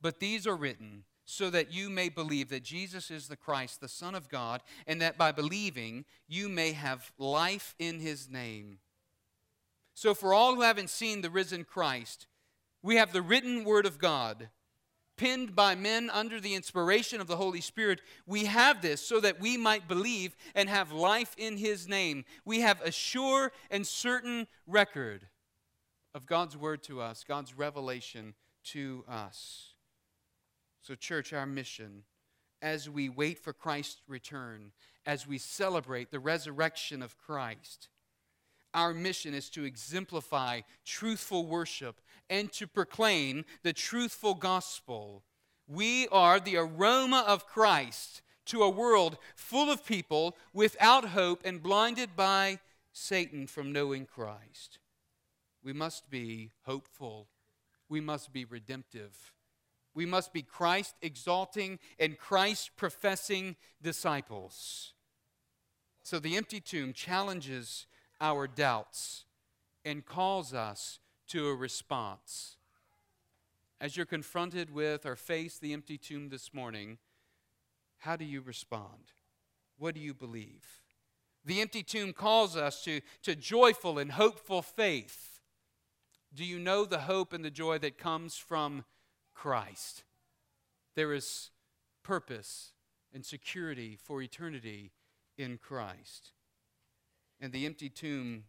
But 0.00 0.18
these 0.18 0.46
are 0.46 0.56
written 0.56 1.04
so 1.30 1.50
that 1.50 1.70
you 1.70 1.90
may 1.90 2.08
believe 2.08 2.48
that 2.48 2.62
Jesus 2.62 3.10
is 3.10 3.28
the 3.28 3.36
Christ, 3.36 3.82
the 3.82 3.88
Son 3.88 4.14
of 4.14 4.30
God, 4.30 4.62
and 4.86 5.02
that 5.02 5.18
by 5.18 5.30
believing 5.30 6.06
you 6.26 6.48
may 6.48 6.72
have 6.72 7.12
life 7.18 7.74
in 7.78 8.00
his 8.00 8.30
name. 8.30 8.78
So, 9.92 10.14
for 10.14 10.32
all 10.32 10.54
who 10.54 10.62
haven't 10.62 10.88
seen 10.88 11.20
the 11.20 11.28
risen 11.28 11.64
Christ, 11.64 12.28
we 12.82 12.96
have 12.96 13.12
the 13.12 13.20
written 13.20 13.64
word 13.64 13.84
of 13.84 13.98
God 13.98 14.48
penned 15.18 15.54
by 15.54 15.74
men 15.74 16.08
under 16.14 16.40
the 16.40 16.54
inspiration 16.54 17.20
of 17.20 17.26
the 17.26 17.36
Holy 17.36 17.60
Spirit, 17.60 18.00
we 18.26 18.46
have 18.46 18.80
this 18.80 19.02
so 19.02 19.20
that 19.20 19.38
we 19.38 19.58
might 19.58 19.86
believe 19.86 20.34
and 20.54 20.70
have 20.70 20.92
life 20.92 21.34
in 21.36 21.58
His 21.58 21.86
name. 21.86 22.24
We 22.46 22.60
have 22.60 22.80
a 22.80 22.90
sure 22.90 23.52
and 23.70 23.86
certain 23.86 24.46
record 24.66 25.26
of 26.14 26.24
God's 26.24 26.56
word 26.56 26.82
to 26.84 27.02
us, 27.02 27.22
God's 27.22 27.52
revelation 27.52 28.32
to 28.64 29.04
us. 29.06 29.67
So, 30.82 30.94
church, 30.94 31.32
our 31.32 31.46
mission 31.46 32.04
as 32.60 32.88
we 32.88 33.08
wait 33.08 33.38
for 33.38 33.52
Christ's 33.52 34.02
return, 34.08 34.72
as 35.06 35.26
we 35.26 35.38
celebrate 35.38 36.10
the 36.10 36.20
resurrection 36.20 37.02
of 37.02 37.16
Christ, 37.18 37.88
our 38.74 38.92
mission 38.92 39.34
is 39.34 39.48
to 39.50 39.64
exemplify 39.64 40.60
truthful 40.84 41.46
worship 41.46 42.00
and 42.28 42.52
to 42.52 42.66
proclaim 42.66 43.44
the 43.62 43.72
truthful 43.72 44.34
gospel. 44.34 45.22
We 45.66 46.08
are 46.08 46.40
the 46.40 46.56
aroma 46.56 47.24
of 47.26 47.46
Christ 47.46 48.22
to 48.46 48.62
a 48.62 48.70
world 48.70 49.18
full 49.34 49.70
of 49.70 49.86
people 49.86 50.36
without 50.52 51.06
hope 51.06 51.42
and 51.44 51.62
blinded 51.62 52.16
by 52.16 52.58
Satan 52.92 53.46
from 53.46 53.72
knowing 53.72 54.06
Christ. 54.06 54.78
We 55.62 55.72
must 55.72 56.10
be 56.10 56.50
hopeful. 56.64 57.28
We 57.88 58.00
must 58.00 58.32
be 58.32 58.44
redemptive. 58.44 59.34
We 59.98 60.06
must 60.06 60.32
be 60.32 60.42
Christ 60.42 60.94
exalting 61.02 61.80
and 61.98 62.16
Christ 62.16 62.70
professing 62.76 63.56
disciples. 63.82 64.92
So 66.04 66.20
the 66.20 66.36
empty 66.36 66.60
tomb 66.60 66.92
challenges 66.92 67.88
our 68.20 68.46
doubts 68.46 69.24
and 69.84 70.06
calls 70.06 70.54
us 70.54 71.00
to 71.30 71.48
a 71.48 71.54
response. 71.56 72.58
As 73.80 73.96
you're 73.96 74.06
confronted 74.06 74.72
with 74.72 75.04
or 75.04 75.16
face 75.16 75.58
the 75.58 75.72
empty 75.72 75.98
tomb 75.98 76.28
this 76.28 76.54
morning, 76.54 76.98
how 77.96 78.14
do 78.14 78.24
you 78.24 78.40
respond? 78.40 79.10
What 79.78 79.96
do 79.96 80.00
you 80.00 80.14
believe? 80.14 80.64
The 81.44 81.60
empty 81.60 81.82
tomb 81.82 82.12
calls 82.12 82.56
us 82.56 82.84
to, 82.84 83.00
to 83.24 83.34
joyful 83.34 83.98
and 83.98 84.12
hopeful 84.12 84.62
faith. 84.62 85.40
Do 86.32 86.44
you 86.44 86.60
know 86.60 86.84
the 86.84 87.00
hope 87.00 87.32
and 87.32 87.44
the 87.44 87.50
joy 87.50 87.78
that 87.78 87.98
comes 87.98 88.36
from 88.36 88.84
Christ? 89.38 90.02
There 90.96 91.12
is 91.12 91.50
purpose 92.02 92.72
and 93.14 93.24
security 93.24 93.96
for 93.96 94.20
eternity 94.20 94.90
in 95.36 95.58
Christ. 95.58 96.32
And 97.40 97.52
the 97.52 97.64
empty 97.64 97.88
tomb 97.88 98.44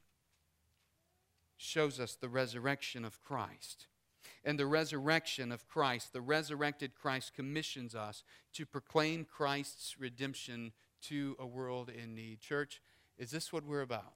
shows 1.57 1.99
us 1.99 2.15
the 2.15 2.27
resurrection 2.27 3.05
of 3.05 3.21
Christ. 3.21 3.85
And 4.43 4.57
the 4.57 4.65
resurrection 4.65 5.51
of 5.51 5.67
Christ, 5.67 6.11
the 6.11 6.21
resurrected 6.21 6.95
Christ, 6.95 7.35
commissions 7.35 7.93
us 7.93 8.23
to 8.53 8.65
proclaim 8.65 9.25
Christ's 9.25 9.99
redemption 9.99 10.71
to 11.03 11.35
a 11.37 11.45
world 11.45 11.89
in 11.89 12.15
need. 12.15 12.39
Church, 12.39 12.81
is 13.15 13.29
this 13.29 13.53
what 13.53 13.63
we're 13.63 13.81
about? 13.81 14.15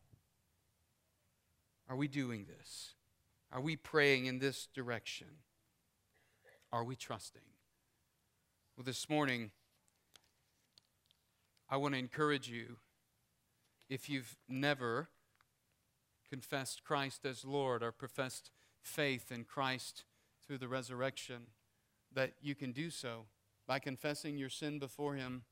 Are 1.88 1.96
we 1.96 2.08
doing 2.08 2.46
this? 2.46 2.96
Are 3.52 3.62
we 3.62 3.76
praying 3.76 4.26
in 4.26 4.40
this 4.40 4.68
direction? 4.74 5.28
Are 6.74 6.84
we 6.84 6.96
trusting? 6.96 7.44
Well, 8.76 8.84
this 8.84 9.08
morning, 9.08 9.52
I 11.70 11.78
want 11.78 11.94
to 11.94 12.00
encourage 12.00 12.50
you 12.50 12.78
if 13.92 14.10
you've 14.10 14.36
never 14.50 15.10
confessed 16.28 16.84
Christ 16.84 17.26
as 17.26 17.46
Lord 17.46 17.84
or 17.84 17.92
professed 17.92 18.50
faith 18.82 19.32
in 19.32 19.44
Christ 19.44 20.06
through 20.48 20.58
the 20.58 20.68
resurrection, 20.68 21.44
that 22.12 22.34
you 22.42 22.56
can 22.56 22.72
do 22.72 22.90
so 22.90 23.26
by 23.68 23.78
confessing 23.78 24.36
your 24.36 24.50
sin 24.50 24.80
before 24.80 25.14
Him, 25.14 25.44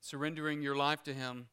surrendering 0.00 0.62
your 0.62 0.76
life 0.76 1.02
to 1.02 1.12
Him, 1.12 1.48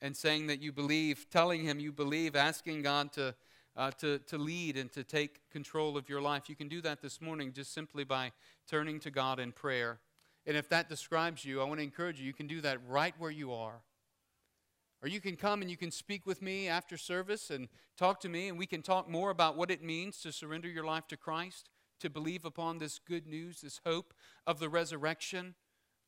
and 0.00 0.16
saying 0.16 0.46
that 0.46 0.62
you 0.62 0.70
believe, 0.70 1.26
telling 1.30 1.64
Him 1.64 1.80
you 1.80 1.90
believe, 1.90 2.36
asking 2.36 2.82
God 2.82 3.12
to, 3.14 3.34
uh, 3.76 3.90
to, 3.92 4.18
to 4.20 4.38
lead 4.38 4.76
and 4.76 4.92
to 4.92 5.02
take 5.02 5.48
control 5.50 5.96
of 5.96 6.08
your 6.08 6.20
life. 6.20 6.48
You 6.48 6.56
can 6.56 6.68
do 6.68 6.80
that 6.82 7.02
this 7.02 7.20
morning 7.20 7.52
just 7.52 7.74
simply 7.74 8.04
by 8.04 8.32
turning 8.68 9.00
to 9.00 9.10
God 9.10 9.40
in 9.40 9.52
prayer. 9.52 9.98
And 10.46 10.56
if 10.56 10.68
that 10.68 10.88
describes 10.88 11.44
you, 11.44 11.60
I 11.60 11.64
want 11.64 11.80
to 11.80 11.84
encourage 11.84 12.20
you, 12.20 12.26
you 12.26 12.32
can 12.32 12.46
do 12.46 12.60
that 12.60 12.78
right 12.86 13.14
where 13.18 13.30
you 13.30 13.52
are. 13.52 13.80
Or 15.02 15.08
you 15.08 15.20
can 15.20 15.36
come 15.36 15.60
and 15.60 15.70
you 15.70 15.76
can 15.76 15.90
speak 15.90 16.24
with 16.26 16.40
me 16.40 16.68
after 16.68 16.96
service 16.96 17.50
and 17.50 17.68
talk 17.98 18.20
to 18.20 18.28
me, 18.28 18.48
and 18.48 18.58
we 18.58 18.66
can 18.66 18.80
talk 18.80 19.08
more 19.08 19.30
about 19.30 19.56
what 19.56 19.70
it 19.70 19.82
means 19.82 20.20
to 20.20 20.32
surrender 20.32 20.68
your 20.68 20.84
life 20.84 21.06
to 21.08 21.16
Christ, 21.16 21.68
to 22.00 22.08
believe 22.08 22.44
upon 22.44 22.78
this 22.78 22.98
good 22.98 23.26
news, 23.26 23.60
this 23.60 23.80
hope 23.84 24.14
of 24.46 24.60
the 24.60 24.68
resurrection. 24.68 25.54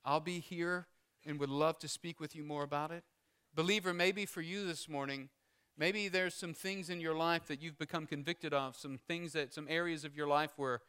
I'll 0.05 0.21
be 0.21 0.41
here 0.41 0.87
and 1.27 1.39
would 1.41 1.51
love 1.51 1.79
to 1.81 1.89
speak 1.89 2.21
with 2.21 2.35
you 2.35 2.45
more 2.45 2.63
about 2.63 2.91
it. 2.91 3.05
Believer, 3.55 3.93
maybe 3.93 4.25
for 4.25 4.41
you 4.41 4.67
this 4.67 4.89
morning, 4.89 5.29
maybe 5.77 6.09
there's 6.09 6.35
some 6.35 6.55
things 6.55 6.91
in 6.91 7.01
your 7.01 7.15
life 7.15 7.47
that 7.47 7.63
you've 7.63 7.79
become 7.79 8.07
convicted 8.07 8.55
of, 8.55 8.77
some 8.77 8.99
things 8.99 9.33
that, 9.33 9.53
some 9.53 9.67
areas 9.69 10.05
of 10.05 10.17
your 10.17 10.27
life 10.27 10.51
where 10.57 10.81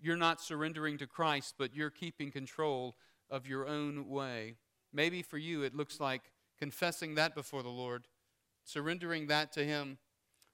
you're 0.00 0.16
not 0.16 0.40
surrendering 0.40 0.98
to 0.98 1.06
Christ, 1.06 1.54
but 1.58 1.74
you're 1.74 1.90
keeping 1.90 2.30
control 2.30 2.96
of 3.30 3.46
your 3.46 3.66
own 3.66 4.08
way. 4.08 4.54
Maybe 4.92 5.22
for 5.22 5.38
you, 5.38 5.62
it 5.62 5.74
looks 5.74 6.00
like 6.00 6.30
confessing 6.58 7.14
that 7.16 7.34
before 7.34 7.62
the 7.62 7.68
Lord, 7.68 8.06
surrendering 8.64 9.26
that 9.26 9.52
to 9.52 9.64
Him. 9.64 9.98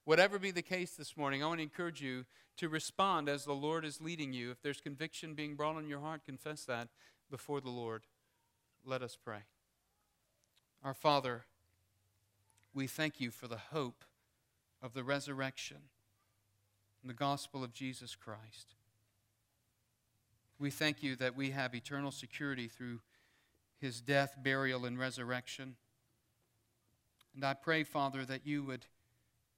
Whatever 0.05 0.39
be 0.39 0.51
the 0.51 0.63
case 0.63 0.93
this 0.93 1.17
morning, 1.17 1.43
I 1.43 1.47
want 1.47 1.59
to 1.59 1.65
encourage 1.65 2.03
you 2.03 2.25
to 2.57 2.69
respond 2.69 3.29
as 3.29 3.45
the 3.45 3.55
Lord 3.55 3.85
is 3.85 4.01
leading 4.01 4.33
you. 4.33 4.51
If 4.51 4.63
there's 4.63 4.81
conviction 4.81 5.35
being 5.35 5.57
brought 5.57 5.77
on 5.77 5.89
your 5.89 6.01
heart, 6.01 6.25
confess 6.25 6.65
that 6.65 6.89
before 7.31 7.61
the 7.61 7.71
Lord. 7.71 8.05
Let 8.85 9.03
us 9.03 9.17
pray. 9.23 9.41
Our 10.83 10.95
Father, 10.95 11.45
we 12.75 12.89
thank 12.89 13.21
you 13.21 13.31
for 13.31 13.47
the 13.47 13.57
hope 13.57 14.05
of 14.83 14.95
the 14.95 15.05
resurrection 15.05 15.77
and 17.03 17.09
the 17.09 17.15
gospel 17.15 17.63
of 17.63 17.73
Jesus 17.73 18.17
Christ. 18.17 18.75
We 20.59 20.71
thank 20.71 21.03
you 21.03 21.15
that 21.17 21.37
we 21.37 21.51
have 21.51 21.75
eternal 21.75 22.11
security 22.11 22.67
through 22.67 23.01
his 23.81 24.01
death, 24.01 24.37
burial, 24.43 24.85
and 24.85 24.99
resurrection. 24.99 25.77
And 27.35 27.45
I 27.45 27.55
pray, 27.55 27.85
Father, 27.85 28.25
that 28.25 28.47
you 28.47 28.65
would 28.65 28.87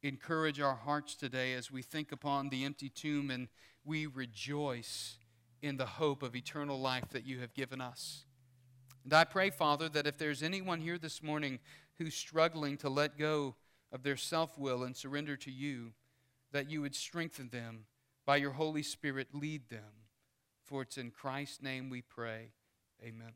encourage 0.03 0.61
our 0.61 0.75
hearts 0.75 1.15
today 1.15 1.55
as 1.55 1.71
we 1.71 1.83
think 1.83 2.13
upon 2.13 2.51
the 2.51 2.65
empty 2.65 2.89
tomb 2.89 3.31
and 3.31 3.49
we 3.85 4.07
rejoice 4.07 5.17
in 5.63 5.77
the 5.77 5.87
hope 5.87 6.23
of 6.23 6.37
eternal 6.37 6.79
life 6.79 7.09
that 7.11 7.27
you 7.27 7.41
have 7.41 7.55
given 7.55 7.81
us. 7.81 8.25
And 9.05 9.15
I 9.15 9.25
pray, 9.25 9.51
Father, 9.51 9.89
that 9.91 10.07
if 10.07 10.19
there's 10.19 10.43
anyone 10.43 10.81
here 10.81 10.99
this 10.99 11.23
morning 11.23 11.61
who's 11.99 12.15
struggling 12.15 12.77
to 12.79 12.89
let 12.89 13.19
go 13.19 13.55
of 13.93 14.03
their 14.03 14.17
self 14.17 14.59
will 14.59 14.85
and 14.85 14.97
surrender 14.97 15.37
to 15.37 15.51
you, 15.51 15.93
that 16.53 16.71
you 16.71 16.81
would 16.83 16.95
strengthen 16.95 17.49
them 17.49 17.85
by 18.25 18.37
your 18.37 18.53
Holy 18.53 18.83
Spirit, 18.83 19.29
lead 19.33 19.69
them. 19.69 20.05
For 20.65 20.83
it's 20.83 20.99
in 20.99 21.11
Christ's 21.11 21.63
name 21.63 21.89
we 21.91 22.03
pray. 22.03 22.51
Amen. 23.03 23.33